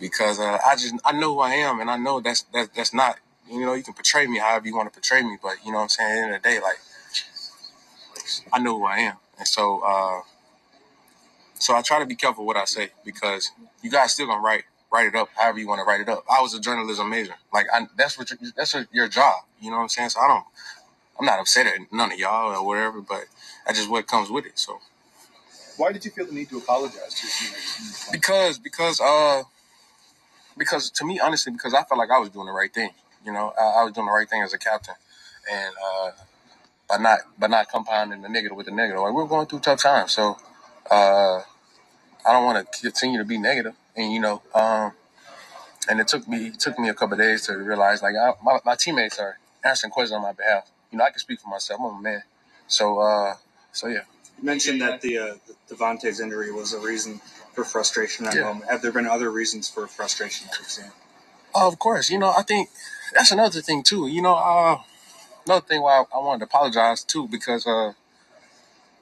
[0.00, 2.94] because uh, I just I know who I am, and I know that's that's that's
[2.94, 3.18] not
[3.50, 5.78] you know you can portray me however you want to portray me, but you know
[5.78, 6.10] what I'm saying.
[6.10, 6.78] At the end of the day, like
[8.52, 10.20] I know who I am, and so uh,
[11.54, 13.50] so I try to be careful what I say because
[13.82, 16.24] you guys still gonna write write it up however you want to write it up.
[16.30, 19.44] I was a journalism major, like I, that's what your, that's what your job.
[19.60, 20.10] You know what I'm saying?
[20.10, 20.44] So I don't
[21.18, 23.26] I'm not upset at none of y'all or whatever, but
[23.66, 24.58] that's just what comes with it.
[24.58, 24.80] So
[25.76, 28.10] Why did you feel the need to apologize to your teammates?
[28.12, 29.42] because because uh
[30.56, 32.90] because to me honestly because I felt like I was doing the right thing.
[33.24, 34.94] You know, I, I was doing the right thing as a captain,
[35.50, 36.10] and uh,
[36.88, 39.02] by not by not compounding the negative with the negative.
[39.02, 40.36] Like we're going through tough times, so
[40.90, 41.40] uh,
[42.26, 43.74] I don't want to continue to be negative.
[43.96, 44.92] And you know, um,
[45.88, 48.32] and it took me it took me a couple of days to realize like I,
[48.42, 50.70] my, my teammates are answering questions on my behalf.
[50.90, 51.80] You know, I can speak for myself.
[51.80, 52.22] I'm a man,
[52.66, 53.34] so uh,
[53.72, 54.02] so yeah.
[54.38, 55.34] You mentioned that the uh,
[55.70, 57.20] DeVonta's injury was a reason
[57.54, 58.44] for frustration at Yeah.
[58.44, 58.62] home.
[58.70, 60.92] Have there been other reasons for frustration that you've seen?
[61.54, 62.70] Of course, you know, I think
[63.14, 64.08] that's another thing too.
[64.08, 64.80] You know, uh,
[65.46, 67.92] another thing why I, I wanted to apologize too because uh,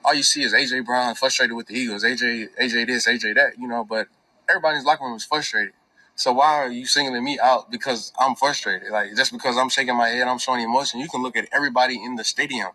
[0.04, 2.04] all you see is AJ Brown frustrated with the Eagles.
[2.04, 3.58] AJ, AJ this, AJ that.
[3.58, 4.08] You know, but
[4.50, 5.74] everybody in his locker room is frustrated.
[6.16, 8.90] So why are you singling me out because I'm frustrated?
[8.92, 11.00] Like just because I'm shaking my head, I'm showing emotion.
[11.00, 12.70] You can look at everybody in the stadium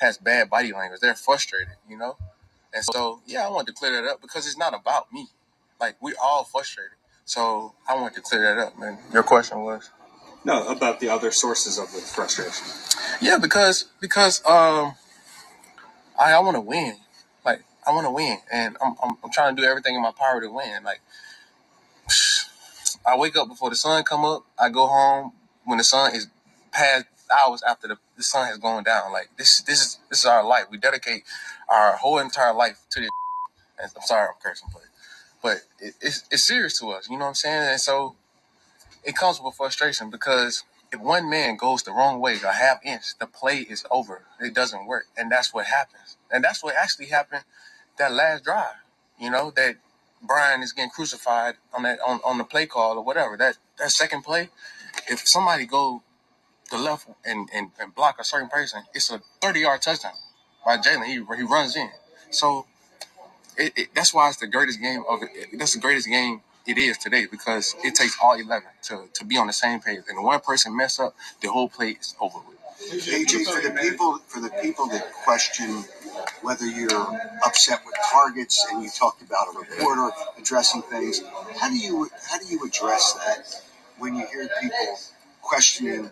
[0.00, 1.00] has bad body language.
[1.00, 1.74] They're frustrated.
[1.88, 2.16] You know,
[2.74, 5.28] and so yeah, I wanted to clear that up because it's not about me.
[5.80, 6.92] Like we're all frustrated.
[7.26, 8.98] So I wanted to clear that up, man.
[9.12, 9.90] Your question was.
[10.44, 12.66] No, about the other sources of the frustration.
[13.22, 14.94] Yeah, because because um
[16.18, 16.96] I, I want to win.
[17.44, 20.12] Like I want to win, and I'm, I'm I'm trying to do everything in my
[20.12, 20.84] power to win.
[20.84, 21.00] Like
[23.06, 24.44] I wake up before the sun come up.
[24.60, 25.32] I go home
[25.64, 26.28] when the sun is
[26.72, 29.12] past hours after the, the sun has gone down.
[29.12, 30.64] Like this this is this is our life.
[30.70, 31.24] We dedicate
[31.68, 33.10] our whole entire life to this.
[33.80, 34.82] And I'm sorry, I'm cursing, but
[35.42, 37.08] but it, it's it's serious to us.
[37.10, 37.70] You know what I'm saying?
[37.72, 38.16] And so
[39.04, 43.18] it comes with frustration because if one man goes the wrong way, a half inch,
[43.18, 44.22] the play is over.
[44.40, 46.16] It doesn't work, and that's what happens.
[46.30, 47.44] And that's what actually happened
[47.98, 48.74] that last drive.
[49.18, 49.76] You know that
[50.22, 53.36] Brian is getting crucified on that on, on the play call or whatever.
[53.36, 54.50] That that second play,
[55.08, 56.02] if somebody go
[56.70, 60.12] the left and, and, and block a certain person, it's a 30 yard touchdown
[60.64, 61.06] by Jalen.
[61.06, 61.90] He, he runs in.
[62.30, 62.66] So
[63.56, 65.30] it, it, that's why it's the greatest game of it.
[65.58, 69.36] That's the greatest game it is today because it takes all 11 to, to be
[69.36, 70.00] on the same page.
[70.08, 72.56] And one person mess up, the whole play is over with.
[72.80, 75.84] AJ, for the people for the people that question
[76.42, 81.22] whether you're upset with targets, and you talked about a reporter addressing things,
[81.58, 83.62] how do you how do you address that
[83.98, 84.98] when you hear people
[85.42, 86.10] questioning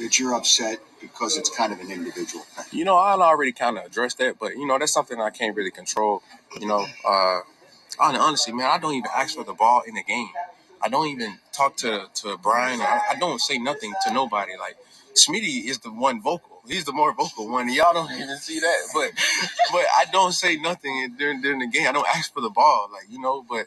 [0.00, 2.66] that you're upset because it's kind of an individual thing?
[2.78, 5.56] You know, I already kind of addressed that, but you know, that's something I can't
[5.56, 6.22] really control.
[6.60, 7.40] You know, uh,
[7.98, 10.30] hon- honestly, man, I don't even ask for the ball in the game.
[10.82, 12.80] I don't even talk to to Brian.
[12.82, 14.52] I, I don't say nothing to nobody.
[14.58, 14.76] Like
[15.14, 16.62] Smitty is the one vocal.
[16.68, 17.72] He's the more vocal one.
[17.72, 19.10] Y'all don't even see that, but
[19.72, 21.88] but I don't say nothing during during the game.
[21.88, 23.44] I don't ask for the ball, like you know.
[23.48, 23.66] But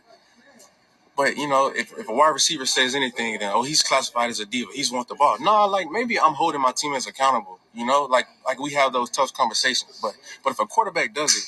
[1.15, 4.39] but you know, if, if a wide receiver says anything, then oh, he's classified as
[4.39, 4.71] a diva.
[4.73, 5.37] He's want the ball.
[5.39, 7.59] No, like maybe I'm holding my teammates accountable.
[7.73, 9.99] You know, like like we have those tough conversations.
[10.01, 11.43] But but if a quarterback does it,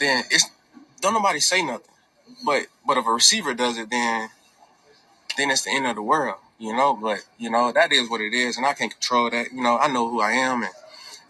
[0.00, 0.50] then it's
[1.00, 1.92] don't nobody say nothing.
[2.44, 4.30] But but if a receiver does it, then
[5.36, 6.36] then it's the end of the world.
[6.58, 9.52] You know, but you know that is what it is, and I can't control that.
[9.52, 10.72] You know, I know who I am, and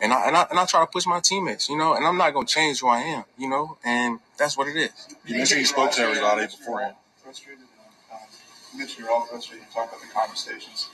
[0.00, 1.68] and I and I, and I try to push my teammates.
[1.68, 3.24] You know, and I'm not gonna change who I am.
[3.38, 4.90] You know, and that's what it is.
[5.26, 6.96] You mentioned you spoke to everybody beforehand.
[8.72, 9.66] You mentioned you're all frustrated.
[9.66, 10.88] You talk about the conversations.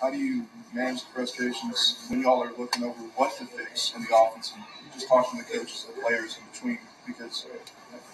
[0.00, 4.02] How do you manage the frustrations when y'all are looking over what to fix in
[4.02, 4.64] the offense and
[4.94, 6.78] just talking to the coaches and players in between?
[7.06, 7.46] Because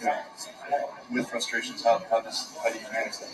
[0.00, 3.28] you know, with frustrations, how, how does how do you manage that?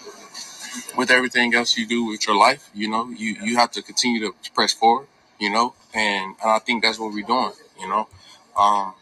[0.96, 4.20] with everything else you do with your life, you know, you, you have to continue
[4.20, 5.06] to press forward,
[5.38, 8.08] you know, and, and I think that's what we're doing, you know.
[8.56, 8.94] Um,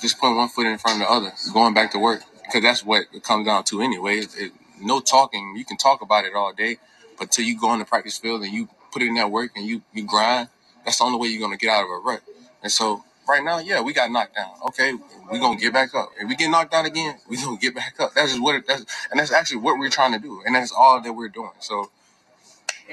[0.00, 2.84] just putting one foot in front of the other, going back to work, because that's
[2.84, 4.18] what it comes down to anyway.
[4.18, 6.78] It, it, no talking, you can talk about it all day,
[7.18, 9.66] but till you go on the practice field and you put in that work and
[9.66, 10.48] you, you grind,
[10.84, 12.20] that's the only way you're going to get out of a rut.
[12.62, 14.50] And so right now, yeah, we got knocked down.
[14.68, 14.94] Okay,
[15.30, 16.10] we're going to get back up.
[16.20, 18.14] If we get knocked down again, we're going to get back up.
[18.14, 20.42] That's just what it, that's, and that's actually what we're trying to do.
[20.46, 21.50] And that's all that we're doing.
[21.60, 21.90] So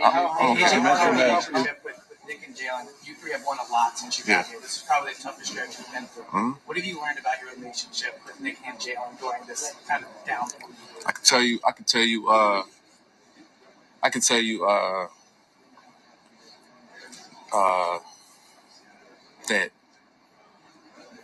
[0.04, 1.66] I'm, I'm okay.
[2.28, 3.08] Hey, You how, how mentioned the that- relationship with, with Nick and Jalen?
[3.08, 4.60] You three have won a lot since you got here.
[4.62, 6.24] This is probably the toughest stretch you've been through.
[6.26, 6.58] Mhm.
[6.66, 10.26] What have you learned about your relationship with Nick and Jalen during this kind of
[10.26, 10.50] down?
[11.06, 12.64] I can tell you, I can tell you, uh,
[14.04, 15.08] I can tell you, uh,
[17.54, 18.00] uh,
[19.48, 19.72] that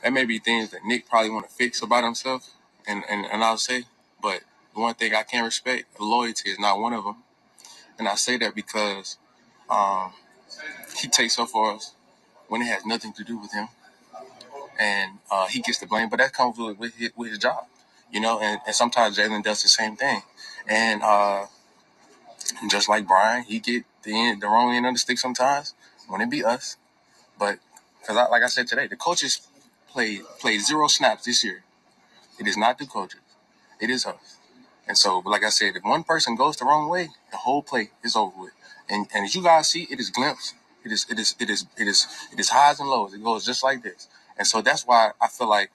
[0.03, 2.51] That may be things that Nick probably want to fix about himself,
[2.87, 3.85] and, and, and I'll say,
[4.21, 4.41] but
[4.73, 7.17] the one thing I can't respect, loyalty is not one of them.
[7.97, 9.17] And I say that because
[9.69, 10.13] um,
[10.97, 11.93] he takes up for us
[12.47, 13.69] when it has nothing to do with him,
[14.79, 16.09] and uh, he gets the blame.
[16.09, 17.65] But that comes with, with, his, with his job,
[18.11, 18.39] you know.
[18.39, 20.21] And, and sometimes Jalen does the same thing,
[20.67, 21.45] and uh,
[22.69, 25.73] just like Brian, he get the end, the wrong end of the stick sometimes
[26.07, 26.77] when it be us.
[27.39, 27.59] But
[28.01, 29.47] because, I, like I said today, the coaches
[29.89, 31.63] played played zero snaps this year.
[32.39, 33.21] It is not the coaches,
[33.81, 34.37] it is us.
[34.87, 37.63] And so, but like I said, if one person goes the wrong way, the whole
[37.63, 38.53] play is over with.
[38.89, 40.53] And and as you guys see, it is glimpse.
[40.85, 43.13] It is it is it is it is it is highs and lows.
[43.13, 44.07] It goes just like this.
[44.37, 45.71] And so that's why I feel like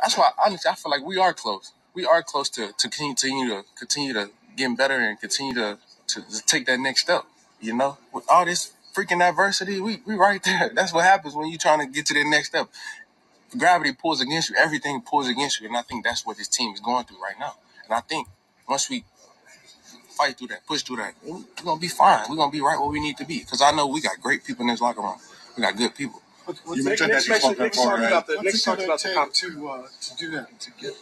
[0.00, 1.72] that's why honestly I feel like we are close.
[1.94, 6.22] We are close to to continue to continue to getting better and continue to, to
[6.22, 7.24] to take that next step.
[7.60, 10.70] You know, with all this freaking adversity, we we right there.
[10.74, 12.68] That's what happens when you're trying to get to the next step.
[13.56, 14.56] Gravity pulls against you.
[14.58, 17.38] Everything pulls against you, and I think that's what this team is going through right
[17.38, 17.54] now.
[17.84, 18.28] And I think
[18.68, 19.04] once we
[20.16, 22.24] fight through that, push through that, we're gonna be fine.
[22.30, 23.40] We're gonna be right where we need to be.
[23.40, 25.16] Because I know we got great people in this locker room.
[25.56, 26.22] We got good people.
[26.48, 28.12] You Nick, mentioned that you mentioned, spoke that Nick's far, talked right?
[28.12, 29.32] about the What's talked gonna about the comp.
[29.34, 30.94] to uh, to do that to get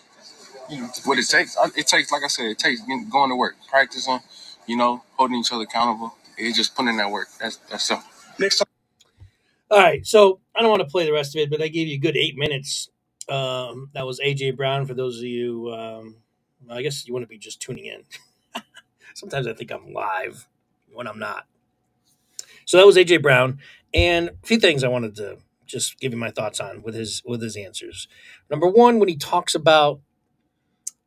[0.70, 3.08] you know What it fix takes, I- it takes, like I said, it takes getting-
[3.10, 4.20] going to work, practicing,
[4.66, 6.16] you know, holding each other accountable.
[6.38, 7.28] It's just putting in that work.
[7.40, 8.08] That's that's simple.
[8.38, 8.62] Nick's
[9.70, 11.88] All right, so I don't want to play the rest of it, but I gave
[11.88, 12.88] you a good eight minutes.
[13.28, 14.86] Um, that was AJ Brown.
[14.86, 16.16] For those of you, um,
[16.70, 18.02] I guess you want to be just tuning in.
[19.14, 20.48] Sometimes I think I'm live
[20.92, 21.46] when I'm not.
[22.66, 23.58] So that was AJ Brown,
[23.92, 27.22] and a few things I wanted to just give you my thoughts on with his
[27.24, 28.08] with his answers.
[28.50, 30.00] Number one, when he talks about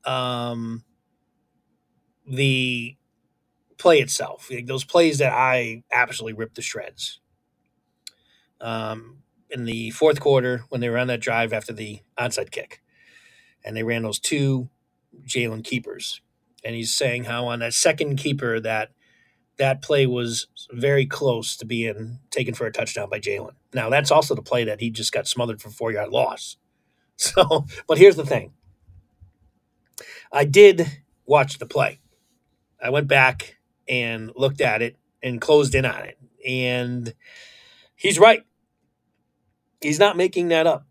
[0.05, 0.83] um,
[2.27, 2.95] the
[3.77, 7.19] play itself, like those plays that I absolutely ripped to shreds.
[8.61, 12.81] Um, in the fourth quarter, when they were on that drive after the onside kick,
[13.63, 14.69] and they ran those two
[15.25, 16.21] Jalen keepers,
[16.63, 18.91] and he's saying how on that second keeper that
[19.57, 23.53] that play was very close to being taken for a touchdown by Jalen.
[23.73, 26.57] Now that's also the play that he just got smothered for four yard loss.
[27.19, 28.53] So, but here's the thing:
[30.31, 30.85] I did
[31.25, 31.99] watch the play.
[32.79, 33.57] I went back
[33.89, 37.13] and looked at it and closed in on it, and
[37.95, 38.43] he's right.
[39.81, 40.85] He's not making that up.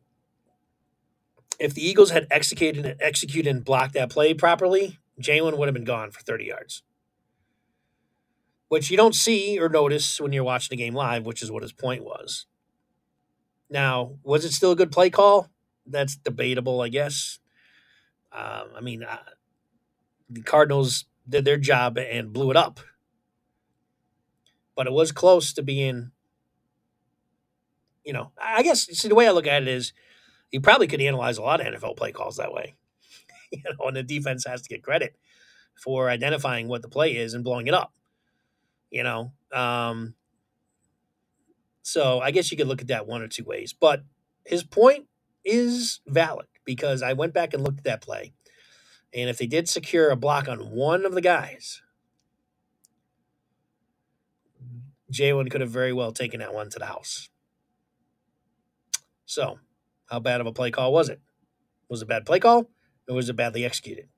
[1.61, 5.85] If the Eagles had executed executed and blocked that play properly, Jalen would have been
[5.85, 6.83] gone for 30 yards.
[8.69, 11.63] Which you don't see or notice when you're watching the game live, which is what
[11.63, 12.47] his point was.
[13.71, 15.49] Now, was it still a good play call?
[15.87, 17.39] That's debatable, I guess.
[18.33, 19.19] Um, I mean, uh,
[20.29, 22.81] the Cardinals did their job and blew it up,
[24.75, 26.11] but it was close to being.
[28.05, 29.93] You know, I guess see the way I look at it is,
[30.53, 32.75] you probably could analyze a lot of NFL play calls that way.
[33.53, 35.17] you know, and the defense has to get credit
[35.75, 37.93] for identifying what the play is and blowing it up.
[38.91, 40.15] You know, um,
[41.83, 43.73] so I guess you could look at that one or two ways.
[43.73, 44.03] But
[44.45, 45.07] his point
[45.45, 48.33] is valid because I went back and looked at that play,
[49.13, 51.83] and if they did secure a block on one of the guys,
[55.13, 57.29] Jalen could have very well taken that one to the house.
[59.25, 59.59] So,
[60.07, 61.21] how bad of a play call was it?
[61.89, 62.69] Was it a bad play call,
[63.09, 64.09] or was it badly executed?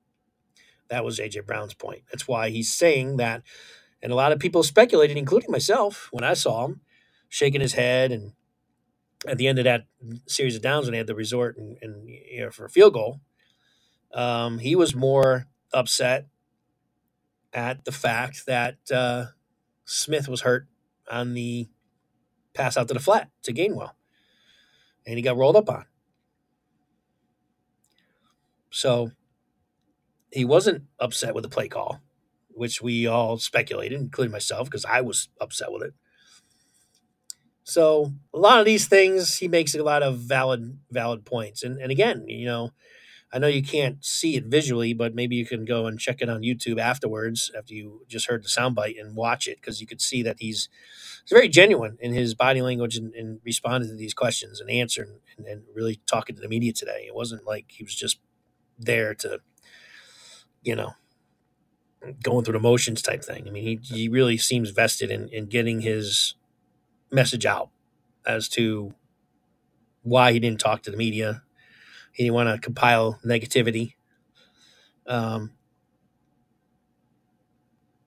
[0.89, 2.03] That was AJ Brown's point.
[2.11, 3.43] That's why he's saying that,
[4.01, 6.81] and a lot of people speculated, including myself, when I saw him
[7.29, 8.33] shaking his head, and
[9.27, 9.85] at the end of that
[10.27, 12.93] series of downs when they had the resort and, and you know, for a field
[12.93, 13.21] goal,
[14.13, 16.27] um, he was more upset
[17.53, 19.25] at the fact that uh,
[19.85, 20.67] Smith was hurt
[21.11, 21.67] on the
[22.53, 23.91] pass out to the flat to Gainwell,
[25.05, 25.85] and he got rolled up on.
[28.69, 29.11] So
[30.31, 32.01] he wasn't upset with the play call,
[32.49, 35.93] which we all speculated, including myself, because I was upset with it.
[37.63, 41.63] So a lot of these things, he makes a lot of valid valid points.
[41.63, 42.71] And and again, you know,
[43.31, 46.29] I know you can't see it visually, but maybe you can go and check it
[46.29, 50.01] on YouTube afterwards after you just heard the soundbite and watch it because you could
[50.01, 50.67] see that he's
[51.23, 55.19] he's very genuine in his body language and, and responding to these questions and answering
[55.37, 57.05] and, and really talking to the media today.
[57.07, 58.19] It wasn't like he was just
[58.79, 59.41] there to,
[60.63, 60.93] you know,
[62.23, 63.47] going through the motions type thing.
[63.47, 66.35] I mean, he, he really seems vested in, in getting his
[67.11, 67.69] message out
[68.25, 68.93] as to
[70.03, 71.43] why he didn't talk to the media.
[72.13, 73.93] He didn't want to compile negativity.
[75.05, 75.51] Um,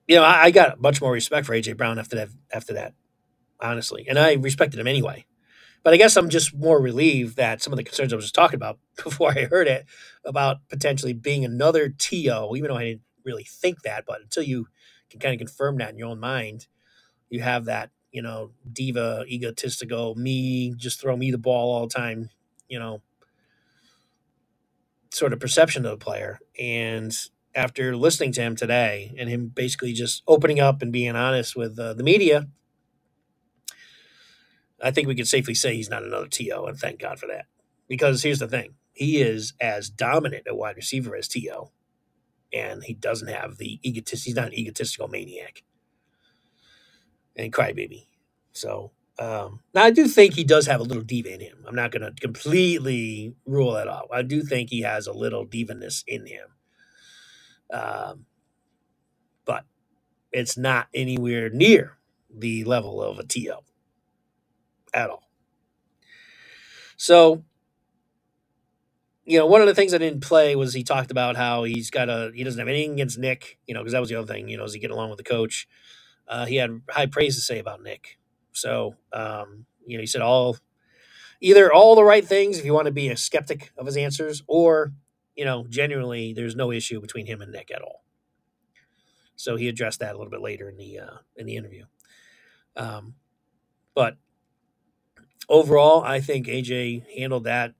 [0.07, 2.29] you know, I, I got much more respect for AJ Brown after that.
[2.51, 2.93] After that,
[3.59, 5.25] honestly, and I respected him anyway.
[5.83, 8.35] But I guess I'm just more relieved that some of the concerns I was just
[8.35, 9.85] talking about before I heard it
[10.25, 14.67] about potentially being another TO, even though I didn't really think that, but until you
[15.09, 16.67] can kind of confirm that in your own mind,
[17.29, 21.93] you have that, you know, diva, egotistical, me, just throw me the ball all the
[21.93, 22.29] time,
[22.69, 23.01] you know,
[25.11, 26.39] sort of perception of the player.
[26.59, 27.15] And
[27.55, 31.77] after listening to him today and him basically just opening up and being honest with
[31.77, 32.47] uh, the media,
[34.83, 37.45] I think we can safely say he's not another TO, and thank God for that.
[37.87, 41.71] Because here's the thing he is as dominant a wide receiver as TO,
[42.53, 45.63] and he doesn't have the egotist, he's not an egotistical maniac
[47.35, 48.07] and crybaby.
[48.53, 51.65] So, um, now I do think he does have a little diva in him.
[51.67, 54.09] I'm not going to completely rule that out.
[54.13, 56.47] I do think he has a little divaness in him.
[57.71, 58.25] Um,
[59.45, 59.65] but
[60.31, 61.97] it's not anywhere near
[62.33, 63.55] the level of a TO
[64.93, 65.23] at all.
[66.97, 67.43] So,
[69.25, 71.89] you know, one of the things I didn't play was he talked about how he's
[71.89, 74.31] got a he doesn't have anything against Nick, you know, because that was the other
[74.31, 75.67] thing, you know, is he getting along with the coach?
[76.27, 78.19] Uh, he had high praise to say about Nick.
[78.53, 80.57] So, um, you know, he said all
[81.41, 84.43] either all the right things if you want to be a skeptic of his answers,
[84.47, 84.93] or
[85.35, 88.03] you know, genuinely, there's no issue between him and Nick at all.
[89.35, 91.85] So he addressed that a little bit later in the uh, in the interview.
[92.75, 93.15] Um,
[93.95, 94.17] but
[95.49, 97.73] overall, I think AJ handled that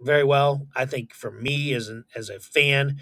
[0.00, 0.66] very well.
[0.74, 2.98] I think for me as an as a fan,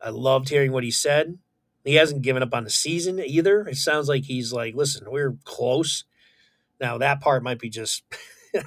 [0.00, 1.38] I loved hearing what he said.
[1.84, 3.66] He hasn't given up on the season either.
[3.66, 6.04] It sounds like he's like, listen, we're close.
[6.80, 8.04] Now that part might be just
[8.54, 8.64] a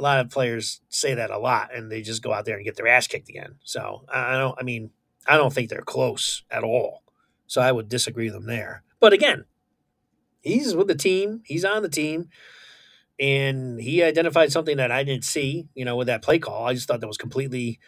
[0.00, 2.76] lot of players say that a lot and they just go out there and get
[2.76, 3.56] their ass kicked again.
[3.62, 4.90] So I don't I mean,
[5.26, 7.02] I don't think they're close at all.
[7.46, 8.82] So I would disagree with them there.
[9.00, 9.44] But again,
[10.40, 11.42] he's with the team.
[11.44, 12.28] He's on the team
[13.20, 16.66] and he identified something that I didn't see, you know, with that play call.
[16.66, 17.78] I just thought that was completely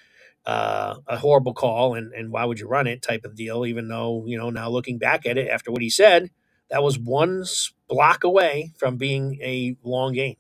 [0.44, 3.64] uh, a horrible call, and and why would you run it type of deal.
[3.66, 6.30] Even though you know now looking back at it after what he said,
[6.70, 7.44] that was one
[7.88, 10.36] block away from being a long game.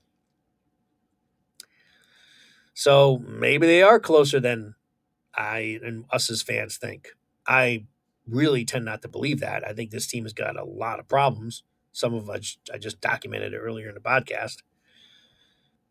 [2.74, 4.74] So maybe they are closer than
[5.34, 7.10] I and us as fans think.
[7.46, 7.86] I
[8.26, 9.66] really tend not to believe that.
[9.66, 11.64] I think this team has got a lot of problems.
[11.92, 14.58] Some of which I just documented earlier in the podcast.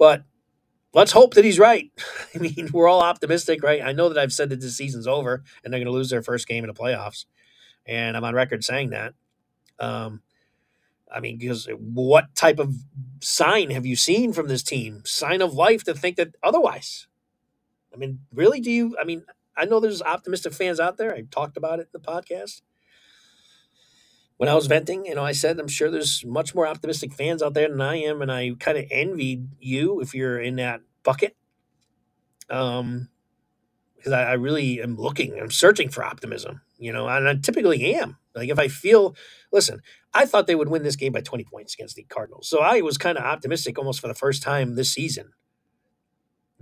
[0.01, 0.23] But
[0.95, 1.91] let's hope that he's right.
[2.35, 3.83] I mean, we're all optimistic, right?
[3.83, 6.23] I know that I've said that this season's over and they're going to lose their
[6.23, 7.25] first game in the playoffs,
[7.85, 9.13] and I'm on record saying that.
[9.79, 10.23] Um,
[11.13, 12.73] I mean, because what type of
[13.21, 15.03] sign have you seen from this team?
[15.05, 17.05] Sign of life to think that otherwise.
[17.93, 18.59] I mean, really?
[18.59, 18.97] Do you?
[18.99, 19.23] I mean,
[19.55, 21.13] I know there's optimistic fans out there.
[21.13, 22.61] I talked about it in the podcast
[24.41, 27.43] when I was venting, you know, I said I'm sure there's much more optimistic fans
[27.43, 30.81] out there than I am, and I kind of envied you if you're in that
[31.03, 31.37] bucket.
[32.49, 33.09] Um,
[33.95, 37.93] because I, I, really am looking, I'm searching for optimism, you know, and I typically
[37.93, 38.17] am.
[38.33, 39.15] Like if I feel,
[39.51, 42.61] listen, I thought they would win this game by 20 points against the Cardinals, so
[42.61, 45.33] I was kind of optimistic almost for the first time this season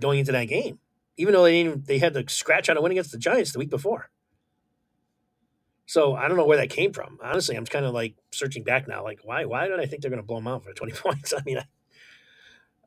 [0.02, 0.80] going into that game,
[1.16, 3.58] even though they didn't, they had to scratch out a win against the Giants the
[3.58, 4.10] week before.
[5.90, 7.18] So I don't know where that came from.
[7.20, 9.02] Honestly, I'm kind of like searching back now.
[9.02, 9.44] Like, why?
[9.44, 11.34] Why did I think they're going to blow them out for 20 points?
[11.36, 11.64] I mean, I,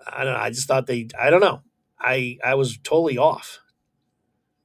[0.08, 0.40] I don't know.
[0.40, 1.10] I just thought they.
[1.22, 1.64] I don't know.
[2.00, 3.60] I I was totally off.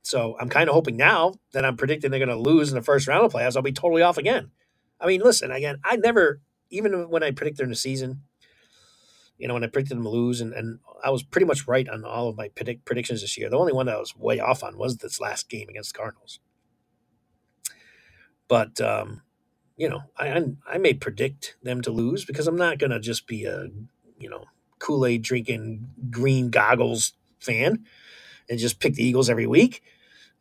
[0.02, 2.82] So I'm kind of hoping now that I'm predicting they're going to lose in the
[2.82, 3.56] first round of playoffs.
[3.56, 4.52] I'll be totally off again.
[5.00, 5.80] I mean, listen again.
[5.82, 8.22] I never, even when I predicted in the season,
[9.36, 11.88] you know, when I predicted them to lose, and, and I was pretty much right
[11.88, 13.50] on all of my predict, predictions this year.
[13.50, 15.98] The only one that I was way off on was this last game against the
[15.98, 16.38] Cardinals.
[18.48, 19.22] But um,
[19.76, 20.28] you know, I
[20.68, 23.68] I may predict them to lose because I'm not going to just be a
[24.18, 24.44] you know
[24.80, 27.86] Kool Aid drinking green goggles fan
[28.50, 29.82] and just pick the Eagles every week.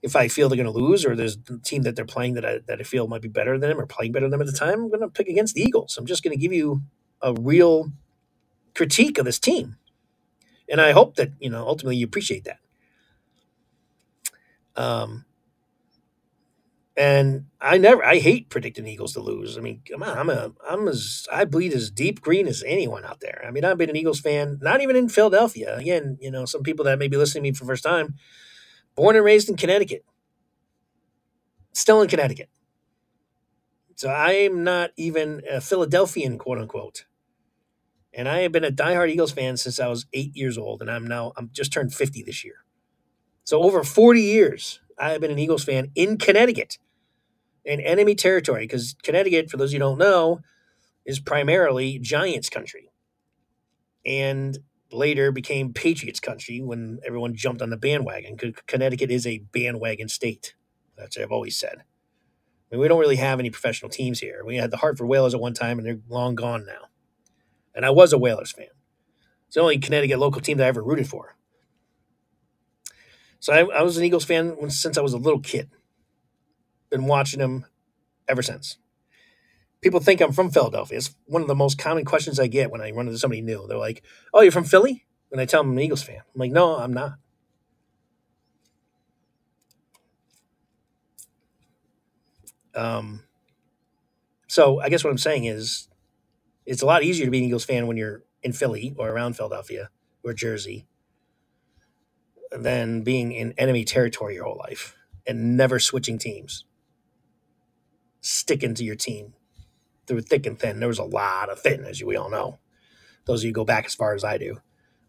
[0.04, 2.46] If I feel they're going to lose, or there's a team that they're playing that
[2.46, 4.48] I that I feel might be better than them or playing better than them at
[4.54, 5.98] the time, I'm going to pick against the Eagles.
[5.98, 6.84] I'm just going to give you
[7.22, 7.92] a real
[8.76, 9.78] critique of this team,
[10.70, 12.60] and I hope that you know ultimately you appreciate that.
[14.76, 15.26] Um,
[16.98, 19.56] and I never, I hate predicting Eagles to lose.
[19.56, 23.06] I mean, come on, I'm a, I'm as, I bleed as deep green as anyone
[23.06, 23.46] out there.
[23.48, 25.78] I mean, I've been an Eagles fan, not even in Philadelphia.
[25.78, 28.16] Again, you know, some people that may be listening to me for the first time,
[28.96, 30.04] born and raised in Connecticut,
[31.72, 32.50] still in Connecticut.
[33.96, 37.06] So I am not even a Philadelphian, quote unquote.
[38.12, 40.90] And I have been a diehard Eagles fan since I was eight years old, and
[40.90, 42.56] I'm now, I'm just turned 50 this year.
[43.44, 46.80] So over 40 years, I have been an Eagles fan in Connecticut
[47.68, 50.42] in enemy territory because Connecticut, for those you don't know,
[51.06, 52.90] is primarily Giants country.
[54.06, 54.60] and
[54.92, 58.38] later became Patriots country when everyone jumped on the bandwagon.
[58.68, 60.56] Connecticut is a bandwagon state.
[60.98, 61.80] That's what I've always said.
[61.80, 64.44] I mean, we don't really have any professional teams here.
[64.46, 66.88] We had the Hartford Whalers at one time, and they're long gone now.
[67.76, 68.68] And I was a Whalers fan.
[69.48, 71.38] It's the only Connecticut local team that I ever rooted for.
[73.40, 75.70] So I, I was an Eagles fan since I was a little kid.
[76.90, 77.66] Been watching them
[78.28, 78.78] ever since.
[79.82, 80.98] People think I'm from Philadelphia.
[80.98, 83.68] It's one of the most common questions I get when I run into somebody new.
[83.68, 86.40] They're like, "Oh, you're from Philly?" When I tell them I'm an Eagles fan, I'm
[86.40, 87.14] like, "No, I'm not."
[92.76, 93.24] Um,
[94.48, 95.90] so I guess what I'm saying is,
[96.66, 99.36] it's a lot easier to be an Eagles fan when you're in Philly or around
[99.36, 99.90] Philadelphia
[100.24, 100.88] or Jersey
[102.52, 106.66] than being in enemy territory your whole life and never switching teams,
[108.28, 109.34] sticking to your team
[110.06, 110.80] through thick and thin.
[110.80, 112.60] There was a lot of thin, as we all know.
[113.26, 114.58] Those of you go back as far as I do.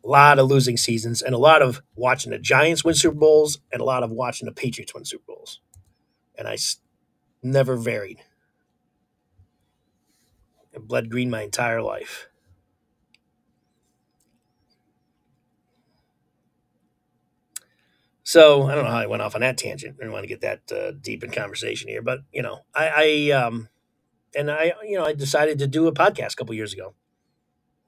[0.04, 3.60] A lot of losing seasons and a lot of watching the Giants win Super Bowls
[3.72, 5.60] and a lot of watching the Patriots win Super Bowls.
[6.36, 6.56] And I
[7.42, 8.18] never varied.
[10.74, 12.28] I bled green my entire life.
[18.28, 19.96] So I don't know how I went off on that tangent.
[19.96, 22.90] I didn't want to get that uh, deep in conversation here, but you know, I,
[22.94, 23.70] I um,
[24.36, 26.92] and I, you know, I decided to do a podcast a couple years ago,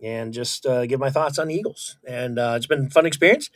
[0.03, 3.05] and just uh, give my thoughts on the Eagles, and uh, it's been a fun
[3.05, 3.51] experience.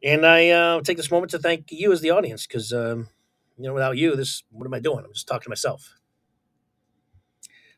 [0.00, 3.08] And I uh, take this moment to thank you as the audience because um,
[3.58, 5.04] you know, without you, this what am I doing?
[5.04, 5.96] I'm just talking to myself.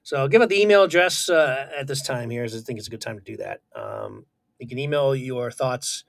[0.02, 2.78] So I'll give out the email address uh, at this time here, as I think
[2.78, 3.62] it's a good time to do that.
[3.74, 4.26] Um,
[4.58, 6.04] you can email your thoughts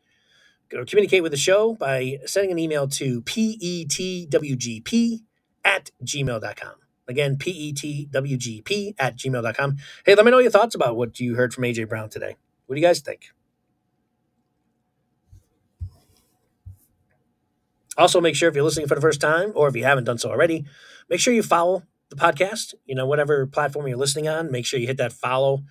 [0.74, 5.20] or communicate with the show by sending an email to petwgp
[5.66, 6.74] at gmail.com.
[7.08, 9.78] Again, petwgp at gmail.com.
[10.06, 12.36] Hey, let me know your thoughts about what you heard from AJ Brown today.
[12.68, 13.32] What do you guys think?
[17.98, 20.18] Also, make sure if you're listening for the first time or if you haven't done
[20.18, 20.66] so already,
[21.10, 22.76] make sure you follow the podcast.
[22.86, 25.64] You know, whatever platform you're listening on, make sure you hit that follow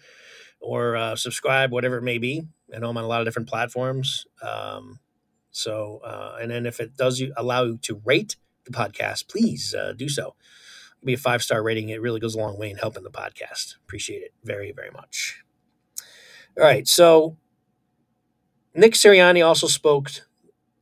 [0.60, 2.46] or uh, subscribe, whatever it may be.
[2.74, 4.26] I know I'm on a lot of different platforms.
[4.42, 5.00] Um,
[5.50, 9.92] so, uh, and then if it does allow you to rate the podcast, please uh,
[9.96, 10.34] do so.
[11.04, 11.88] Be a five star rating.
[11.88, 13.76] It really goes a long way in helping the podcast.
[13.84, 15.42] Appreciate it very, very much.
[16.58, 16.86] All right.
[16.88, 17.36] So,
[18.74, 20.10] Nick Sirianni also spoke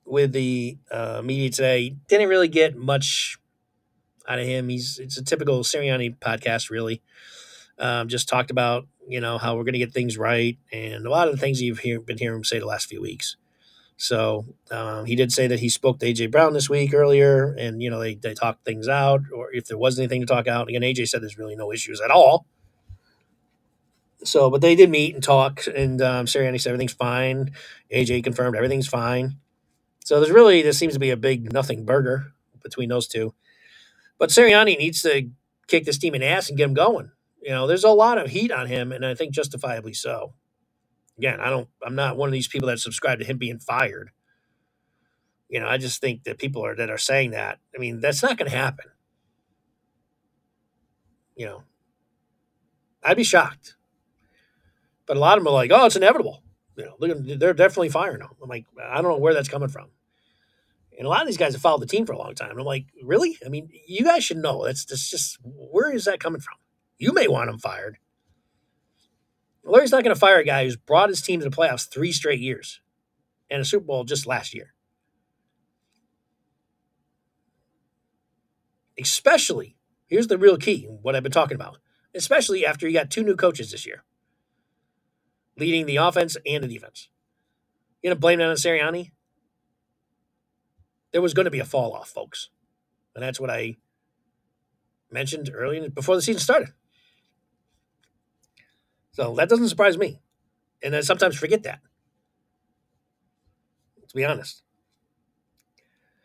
[0.07, 1.97] with the uh, media today.
[2.09, 3.39] Didn't really get much
[4.27, 4.69] out of him.
[4.69, 7.03] He's it's a typical Sirianni podcast, really.
[7.79, 11.11] Um, just talked about you know how we're going to get things right, and a
[11.11, 13.37] lot of the things you've hear, been hearing him say the last few weeks.
[13.97, 17.83] So um, he did say that he spoke to AJ Brown this week earlier, and
[17.83, 20.69] you know they they talked things out, or if there was anything to talk out.
[20.69, 22.47] Again, AJ said there's really no issues at all.
[24.25, 27.53] So, but they did meet and talk, and um, Sirianni said everything's fine.
[27.93, 29.37] AJ confirmed everything's fine.
[30.05, 33.35] So there's really there seems to be a big nothing burger between those two.
[34.19, 35.31] But Sirianni needs to
[35.69, 37.11] kick this team in ass and get him going.
[37.47, 40.35] You know, there's a lot of heat on him, and I think justifiably so.
[41.17, 41.69] Again, I don't.
[41.81, 44.11] I'm not one of these people that subscribe to him being fired.
[45.49, 47.61] You know, I just think that people are that are saying that.
[47.73, 48.87] I mean, that's not going to happen.
[51.37, 51.63] You know,
[53.05, 53.77] I'd be shocked.
[55.07, 56.43] But a lot of them are like, "Oh, it's inevitable."
[56.77, 58.31] You know, they're definitely firing him.
[58.43, 59.87] I'm like, I don't know where that's coming from.
[60.99, 62.51] And a lot of these guys have followed the team for a long time.
[62.51, 63.39] And I'm like, really?
[63.47, 64.65] I mean, you guys should know.
[64.65, 66.57] That's, that's just where is that coming from?
[66.99, 67.99] You may want him fired.
[69.65, 72.13] Lurie's not going to fire a guy who's brought his team to the playoffs three
[72.13, 72.81] straight years
[73.51, 74.73] and a Super Bowl just last year.
[78.99, 79.77] Especially,
[80.07, 81.79] here's the real key what I've been talking about,
[82.15, 84.05] especially after you got two new coaches this year
[85.59, 87.09] leading the offense and the defense.
[88.03, 89.11] You know, blame that on Sirianni?
[91.17, 92.51] there was going to be a fall off, folks.
[93.15, 93.77] And that's what I
[95.11, 96.75] mentioned earlier before the season started.
[99.17, 100.21] So that doesn't surprise me.
[100.83, 101.81] And I sometimes forget that.
[104.07, 104.63] To be honest.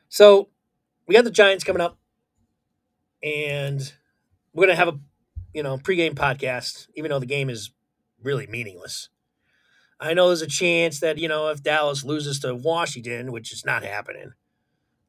[0.09, 0.49] So
[1.07, 1.97] we got the Giants coming up,
[3.23, 3.93] and
[4.53, 4.99] we're gonna have a
[5.53, 7.71] you know pregame podcast, even though the game is
[8.21, 9.07] really meaningless.
[9.97, 13.65] I know there's a chance that you know if Dallas loses to Washington, which is
[13.65, 14.33] not happening,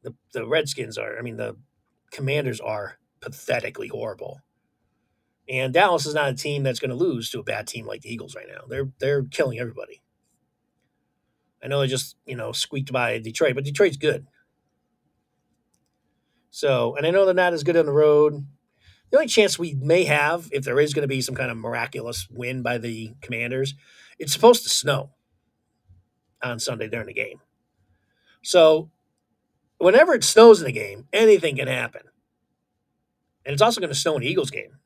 [0.04, 1.18] the the Redskins are.
[1.18, 1.56] I mean, the
[2.12, 4.40] Commanders are pathetically horrible.
[5.48, 8.02] And Dallas is not a team that's going to lose to a bad team like
[8.02, 8.62] the Eagles right now.
[8.68, 10.02] They're they're killing everybody.
[11.62, 14.26] I know they just you know squeaked by Detroit, but Detroit's good.
[16.50, 18.46] So, and I know they're not as good on the road.
[19.10, 21.56] The only chance we may have, if there is going to be some kind of
[21.56, 23.74] miraculous win by the Commanders,
[24.18, 25.10] it's supposed to snow
[26.42, 27.40] on Sunday during the game.
[28.42, 28.90] So,
[29.78, 32.02] whenever it snows in the game, anything can happen.
[33.44, 34.76] And it's also going to snow in the Eagles game.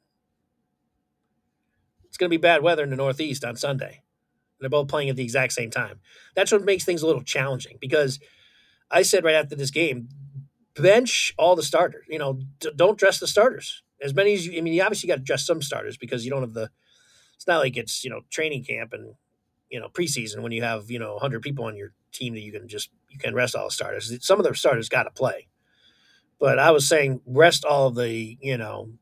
[2.17, 4.01] It's going to be bad weather in the Northeast on Sunday.
[4.59, 6.01] They're both playing at the exact same time.
[6.35, 8.19] That's what makes things a little challenging because
[8.91, 10.09] I said right after this game,
[10.75, 12.07] bench all the starters.
[12.09, 14.57] You know, d- don't dress the starters as many as you.
[14.57, 16.71] I mean, you obviously got to dress some starters because you don't have the.
[17.35, 19.13] It's not like it's you know training camp and
[19.69, 22.51] you know preseason when you have you know 100 people on your team that you
[22.51, 24.11] can just you can rest all the starters.
[24.25, 25.49] Some of the starters got to play,
[26.41, 28.93] but I was saying rest all the you know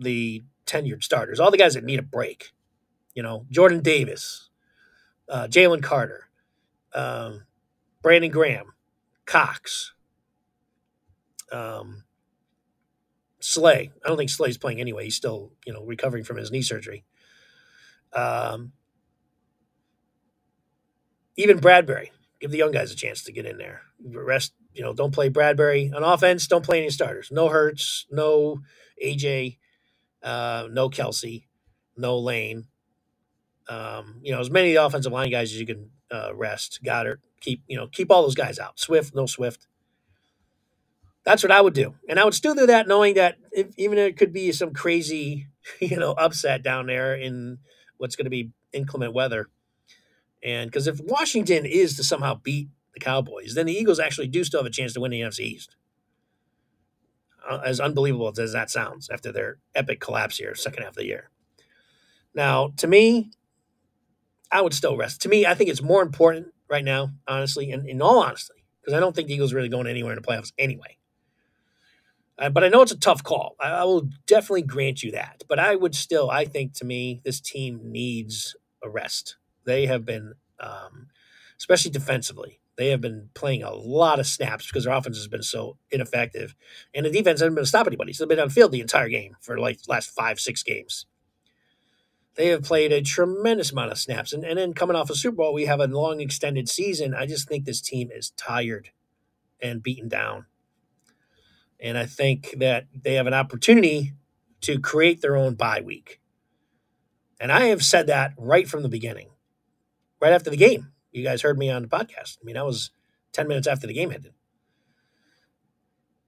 [0.00, 2.50] the tenured starters, all the guys that need a break.
[3.16, 4.50] You know, Jordan Davis,
[5.28, 6.28] uh, Jalen Carter,
[6.94, 7.46] um,
[8.02, 8.74] Brandon Graham,
[9.24, 9.94] Cox,
[11.50, 12.04] um,
[13.40, 13.90] Slay.
[14.04, 15.04] I don't think Slay's playing anyway.
[15.04, 17.04] He's still, you know, recovering from his knee surgery.
[18.12, 18.72] Um,
[21.36, 22.10] even Bradberry.
[22.40, 23.80] Give the young guys a chance to get in there.
[24.04, 26.46] Rest, you know, don't play Bradberry on offense.
[26.46, 27.30] Don't play any starters.
[27.32, 28.60] No Hurts, no
[29.02, 29.56] AJ,
[30.22, 31.44] uh, no Kelce,
[31.96, 32.66] no Lane.
[33.68, 36.80] Um, you know, as many offensive line guys as you can uh, rest.
[36.84, 38.78] Goedert, keep you know, keep all those guys out.
[38.78, 39.66] Swift, no Swift.
[41.24, 43.98] That's what I would do, and I would still do that, knowing that if, even
[43.98, 45.48] it could be some crazy,
[45.80, 47.58] you know, upset down there in
[47.98, 49.48] what's going to be inclement weather.
[50.42, 54.44] And because if Washington is to somehow beat the Cowboys, then the Eagles actually do
[54.44, 55.74] still have a chance to win the NFC East.
[57.48, 61.06] Uh, as unbelievable as that sounds after their epic collapse here, second half of the
[61.06, 61.30] year.
[62.34, 63.30] Now, to me,
[64.50, 65.22] I would still rest.
[65.22, 68.94] To me, I think it's more important right now, honestly, and in all honesty, because
[68.94, 70.96] I don't think the Eagles are really going anywhere in the playoffs anyway.
[72.38, 73.56] Uh, but I know it's a tough call.
[73.58, 75.42] I, I, will definitely grant you that.
[75.48, 79.36] But I would still, I think to me, this team needs a rest.
[79.64, 81.08] They have been, um,
[81.56, 85.42] especially defensively, they have been playing a lot of snaps because their offense has been
[85.42, 86.54] so ineffective.
[86.94, 88.12] And the defense hasn't been to stop anybody.
[88.12, 91.06] So they've been on field the entire game for like last five, six games.
[92.36, 94.32] They have played a tremendous amount of snaps.
[94.32, 97.14] And, and then coming off a Super Bowl, we have a long extended season.
[97.14, 98.90] I just think this team is tired
[99.60, 100.46] and beaten down.
[101.80, 104.12] And I think that they have an opportunity
[104.62, 106.20] to create their own bye week.
[107.40, 109.30] And I have said that right from the beginning,
[110.20, 110.92] right after the game.
[111.12, 112.38] You guys heard me on the podcast.
[112.40, 112.90] I mean, that was
[113.32, 114.32] 10 minutes after the game ended.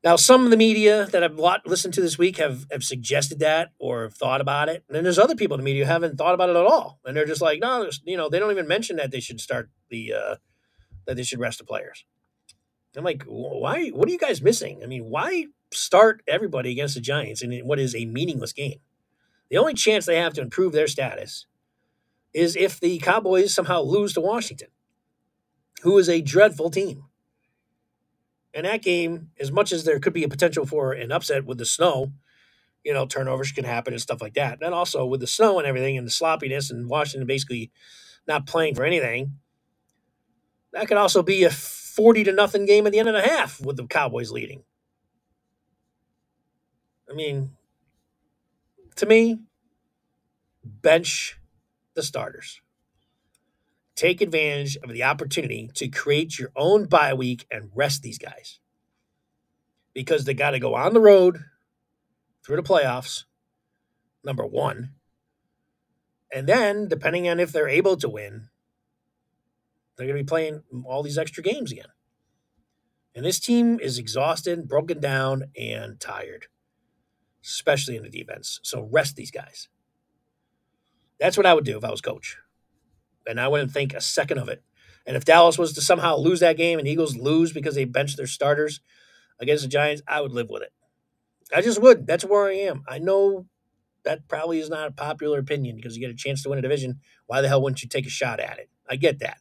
[0.05, 3.70] Now, some of the media that I've listened to this week have, have suggested that
[3.80, 4.84] or have thought about it.
[4.88, 7.01] And then there's other people in the media who haven't thought about it at all.
[7.05, 9.70] And they're just like, no, you know, they don't even mention that they should start
[9.90, 10.36] the, uh,
[11.07, 12.05] that they should rest the players.
[12.99, 13.88] I'm like, why?
[13.88, 14.80] What are you guys missing?
[14.82, 18.80] I mean, why start everybody against the Giants in what is a meaningless game?
[19.51, 21.46] The only chance they have to improve their status
[22.34, 24.68] is if the Cowboys somehow lose to Washington,
[25.82, 27.05] who is a dreadful team.
[28.59, 31.59] And that game, as much as there could be a potential for an upset with
[31.59, 32.11] the snow,
[32.82, 34.59] you know, turnovers can happen and stuff like that.
[34.61, 37.70] And also with the snow and everything and the sloppiness and Washington basically
[38.26, 39.34] not playing for anything,
[40.72, 43.61] that could also be a 40 to nothing game at the end of the half
[43.61, 44.64] with the Cowboys leading.
[47.09, 47.52] I mean,
[48.96, 49.38] to me,
[50.64, 51.38] bench
[51.94, 52.61] the starters.
[53.99, 58.61] Take advantage of the opportunity to create your own bye week and rest these guys.
[59.92, 61.40] Because they got to go on the road
[62.46, 63.24] through the playoffs,
[64.22, 64.90] number one.
[66.32, 68.51] And then, depending on if they're able to win,
[69.96, 71.90] they're going to be playing all these extra games again.
[73.16, 76.46] And this team is exhausted, broken down, and tired,
[77.44, 78.61] especially in the defense.
[78.62, 79.66] So rest these guys.
[81.18, 82.38] That's what I would do if I was coach.
[83.29, 84.62] And I wouldn't think a second of it.
[85.07, 88.16] And if Dallas was to somehow lose that game and Eagles lose because they benched
[88.16, 88.81] their starters
[89.41, 90.72] against the Giants, I would live with it.
[91.55, 92.07] I just would.
[92.07, 92.83] That's where I am.
[92.89, 93.47] I know
[94.05, 96.62] that probably is not a popular opinion because you get a chance to win a
[96.62, 97.01] division.
[97.26, 98.68] Why the hell wouldn't you take a shot at it?
[98.89, 99.39] I get that.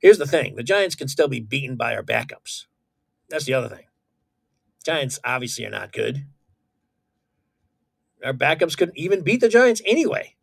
[0.00, 2.66] Here's the thing the Giants can still be beaten by our backups.
[3.28, 3.84] That's the other thing.
[4.84, 6.26] Giants obviously are not good.
[8.24, 10.36] Our backups couldn't even beat the Giants anyway.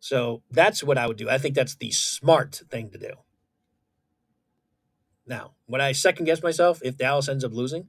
[0.00, 1.28] So that's what I would do.
[1.28, 3.12] I think that's the smart thing to do.
[5.26, 7.88] Now, would I second guess myself if Dallas ends up losing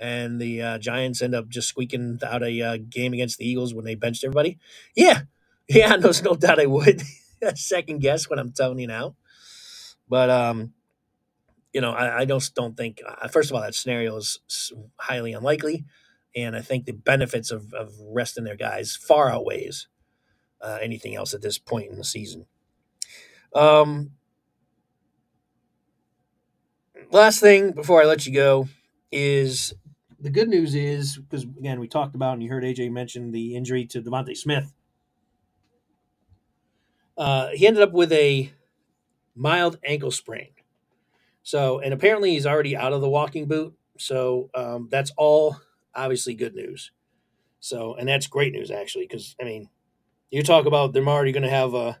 [0.00, 3.74] and the uh, Giants end up just squeaking out a uh, game against the Eagles
[3.74, 4.58] when they benched everybody?
[4.94, 5.22] Yeah.
[5.70, 7.02] Yeah, there's no doubt I would.
[7.56, 9.16] second guess what I'm telling you now.
[10.08, 10.72] But um,
[11.74, 13.02] you know, I, I just don't think.
[13.06, 15.84] Uh, first of all, that scenario is highly unlikely.
[16.34, 19.88] And I think the benefits of, of resting their guys far outweighs
[20.60, 22.46] uh, anything else at this point in the season.
[23.54, 24.12] Um,
[27.10, 28.68] last thing before I let you go
[29.10, 29.74] is
[30.20, 33.54] the good news is because again we talked about and you heard AJ mention the
[33.56, 34.72] injury to DeVonta Smith.
[37.16, 38.52] Uh, he ended up with a
[39.34, 40.48] mild ankle sprain.
[41.42, 43.74] So and apparently he's already out of the walking boot.
[43.98, 45.56] So um, that's all
[45.94, 46.92] obviously good news.
[47.60, 49.68] So and that's great news actually because I mean
[50.30, 51.98] you talk about they're already going to have a,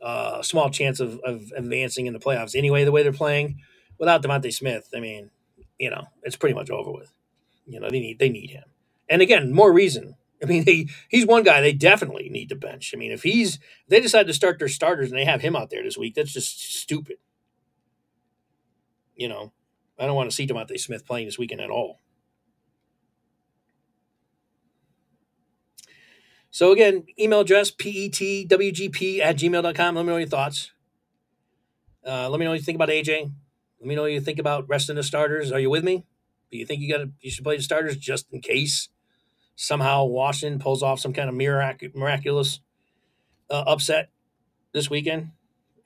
[0.00, 3.58] a small chance of, of advancing in the playoffs anyway the way they're playing
[3.98, 4.88] without DeVonta Smith.
[4.94, 5.30] I mean
[5.78, 7.12] you know it's pretty much over with.
[7.66, 8.64] You know they need they need him.
[9.08, 10.16] And again, more reason.
[10.42, 12.92] I mean, he, he's one guy they definitely need to bench.
[12.94, 15.56] I mean, if he's if they decide to start their starters and they have him
[15.56, 17.16] out there this week, that's just stupid.
[19.16, 19.52] You know,
[19.98, 21.98] I don't want to see DeVonta Smith playing this weekend at all.
[26.52, 29.94] So again, email address petwgp at gmail.com.
[29.94, 30.70] Let me know your thoughts.
[32.06, 33.32] Uh, let me know what you think about AJ.
[33.80, 35.50] Let me know what you think about resting the starters.
[35.50, 36.04] Are you with me?
[36.50, 38.90] Do you think you got to you should play the starters just in case
[39.56, 42.60] somehow Washington pulls off some kind of mirac- miraculous
[43.48, 44.10] uh, upset
[44.74, 45.30] this weekend,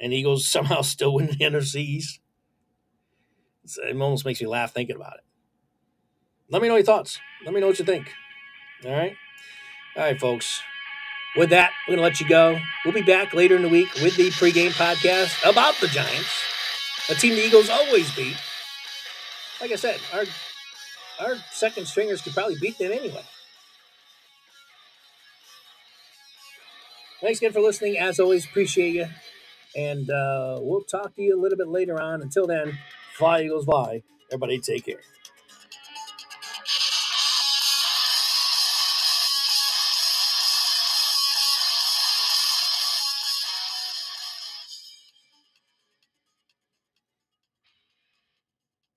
[0.01, 2.21] and Eagles somehow still win the NFC East?
[3.63, 5.25] It's, it almost makes me laugh thinking about it.
[6.51, 7.21] Let me know your thoughts.
[7.45, 8.13] Let me know what you think.
[8.85, 9.15] All right.
[9.97, 10.63] All right, folks.
[11.37, 12.59] With that, we're going to let you go.
[12.85, 16.29] We'll be back later in the week with the pregame podcast about the Giants,
[17.11, 18.37] a team the Eagles always beat.
[19.61, 20.25] Like I said, our
[21.21, 23.23] our second stringers could probably beat them anyway.
[27.23, 27.97] Thanks again for listening.
[27.99, 29.07] As always, appreciate you.
[29.77, 32.21] And uh, we'll talk to you a little bit later on.
[32.23, 32.79] Until then,
[33.15, 34.03] fly, Eagles, fly.
[34.31, 35.01] Everybody take care.